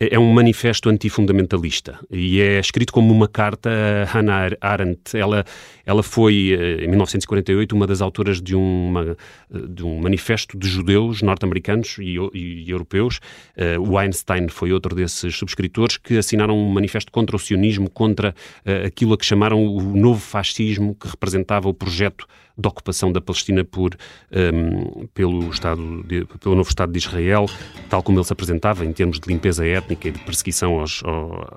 [0.00, 5.14] é um manifesto antifundamentalista e é escrito como uma carta a Hannah Arendt.
[5.14, 5.44] Ela,
[5.84, 9.14] ela foi, eh, em 1948, uma das autoras de, uma,
[9.68, 13.20] de um manifesto de judeus norte-americanos e, e, europeus.
[13.54, 18.34] Uh, o Einstein foi outro desses subscritores que assinaram um manifesto contra o sionismo, contra
[18.86, 22.26] aquilo a que chamaram o novo fascismo, que representava o projeto
[22.60, 23.96] de ocupação da Palestina por,
[24.32, 27.46] um, pelo, Estado de, pelo novo Estado de Israel,
[27.88, 31.02] tal como ele se apresentava em termos de limpeza étnica e de perseguição aos,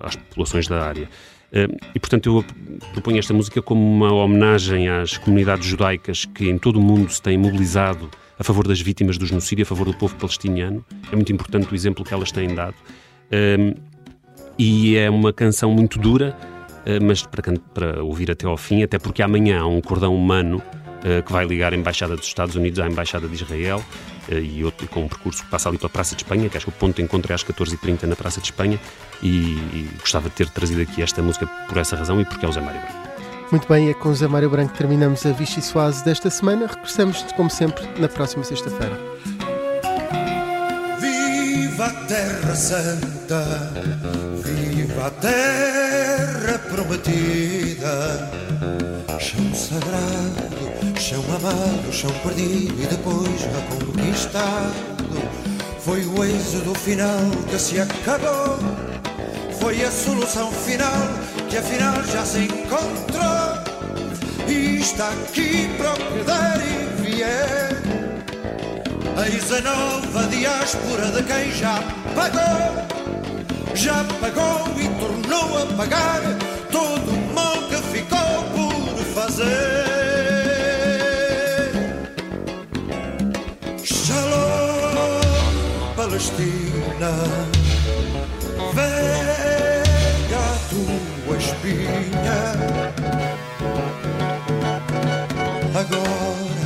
[0.02, 1.10] às populações da área.
[1.54, 2.46] Hum, e, portanto, eu
[2.94, 7.22] proponho esta música como uma homenagem às comunidades judaicas que em todo o mundo se
[7.22, 10.84] têm mobilizado a favor das vítimas do genocídio, a favor do povo palestiniano.
[11.12, 12.76] É muito importante o exemplo que elas têm dado.
[13.32, 13.74] Um,
[14.58, 16.36] e é uma canção muito dura,
[16.88, 20.83] hum, mas para, ouvir até ao fim, até porque amanhã há um cordão humano eh,
[21.26, 23.84] que vai ligar a Embaixada dos Estados Unidos à Embaixada de Israel
[24.30, 26.68] eh, e outro, com um percurso que passa ali pela Praça de Espanha, que acho
[26.68, 28.80] que o ponto de encontro é às 14h30 na Praça de Espanha
[29.22, 32.50] e, e, gostava de ter trazido aqui esta música por essa razão e porque é
[32.50, 33.04] o Zé Mário Branco.
[33.52, 36.68] Muito bem, é com o Zé Mário Branco que terminamos a Vichy Soase desta semana.
[36.68, 39.00] Regressamos, como sempre, na próxima sexta-feira.
[41.00, 43.74] Viva a Terra Santa,
[44.44, 48.32] viva a Terra Prometida,
[49.20, 50.33] chão sagrado
[51.14, 54.74] Chão amado, chão perdido e depois reconquistado.
[55.80, 58.58] Foi o êxodo final que se acabou.
[59.60, 61.08] Foi a solução final
[61.52, 63.62] que afinal já se encontrou.
[64.48, 67.84] E está aqui para o que der e vier.
[69.24, 71.76] Eis a nova diáspora de quem já
[72.16, 72.88] pagou.
[73.76, 76.22] Já pagou e tornou a pagar
[76.72, 79.73] todo o mal que ficou por fazer.
[86.24, 87.12] destina.
[88.74, 92.42] Vem a tua espinha.
[95.76, 96.64] Agora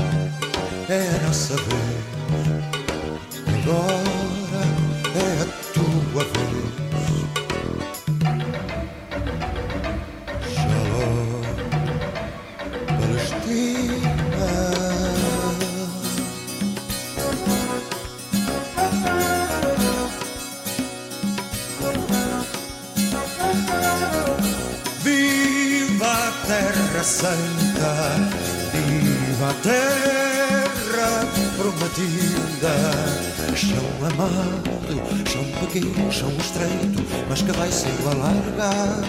[0.90, 2.08] é a nossa vez.
[3.64, 3.97] Agora
[31.98, 33.56] prometida.
[33.56, 39.08] Chão amado, chão pequeno, chão estreito, mas que vai sendo alargado.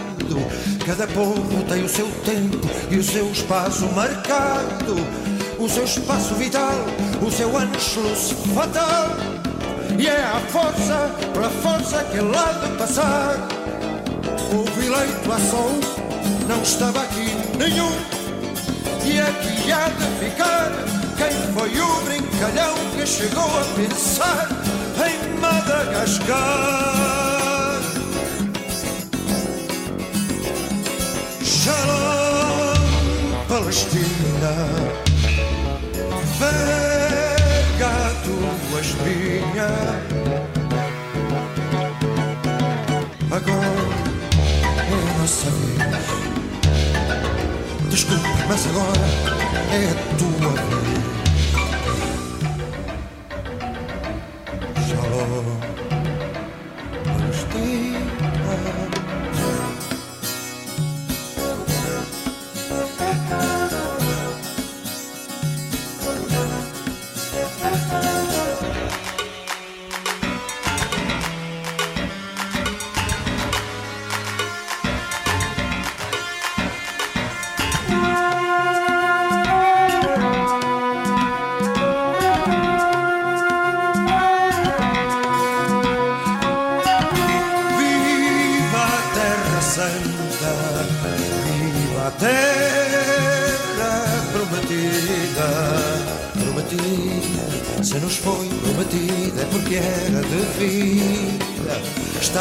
[0.87, 2.59] Cada povo tem o seu tempo
[2.91, 4.97] e o seu espaço marcado.
[5.59, 6.73] O seu espaço vital,
[7.21, 9.17] o seu anschluss fatal.
[9.99, 13.49] E é a força, pela força que ele há de passar.
[14.51, 15.73] O eleito a sol,
[16.49, 17.91] não estava aqui nenhum.
[19.05, 24.49] E aqui há de ficar quem foi o brincalhão que chegou a pensar
[25.05, 26.29] em Madagascar.
[31.43, 32.77] Shalom,
[33.49, 34.55] Palestina,
[36.39, 39.71] verga a tua espinha.
[43.31, 43.83] Agora
[44.77, 46.38] é nossa vez.
[47.99, 49.01] Desculpa, mas agora
[49.73, 51.18] é a tua vez.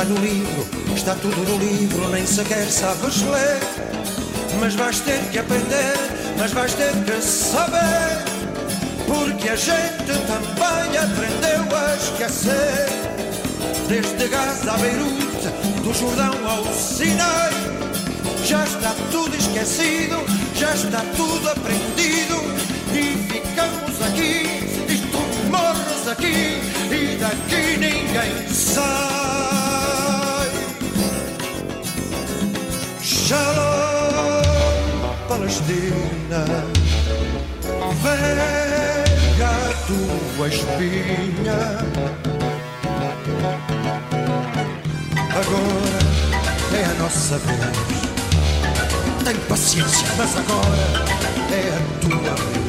[0.08, 3.60] No livro, está tudo no livro, nem sequer sabes ler.
[4.60, 5.96] Mas vais ter que aprender,
[6.38, 8.24] mas vais ter que saber.
[9.06, 12.88] Porque a gente também aprendeu a esquecer.
[13.88, 15.48] Desde Gaza a Beirute,
[15.84, 17.52] do Jordão ao Sinai,
[18.46, 20.24] já está tudo esquecido,
[20.56, 22.38] já está tudo aprendido.
[22.94, 24.48] E ficamos aqui,
[24.90, 26.62] e tu morres aqui,
[27.20, 28.88] daqui ninguém sai.
[33.02, 34.44] Shalom,
[35.28, 36.46] Palestina,
[38.02, 41.62] verga a tua espinha.
[45.30, 46.00] Agora
[46.74, 47.60] é a nossa vez.
[49.24, 51.06] Tem paciência, mas agora
[51.52, 52.67] é a tua vez.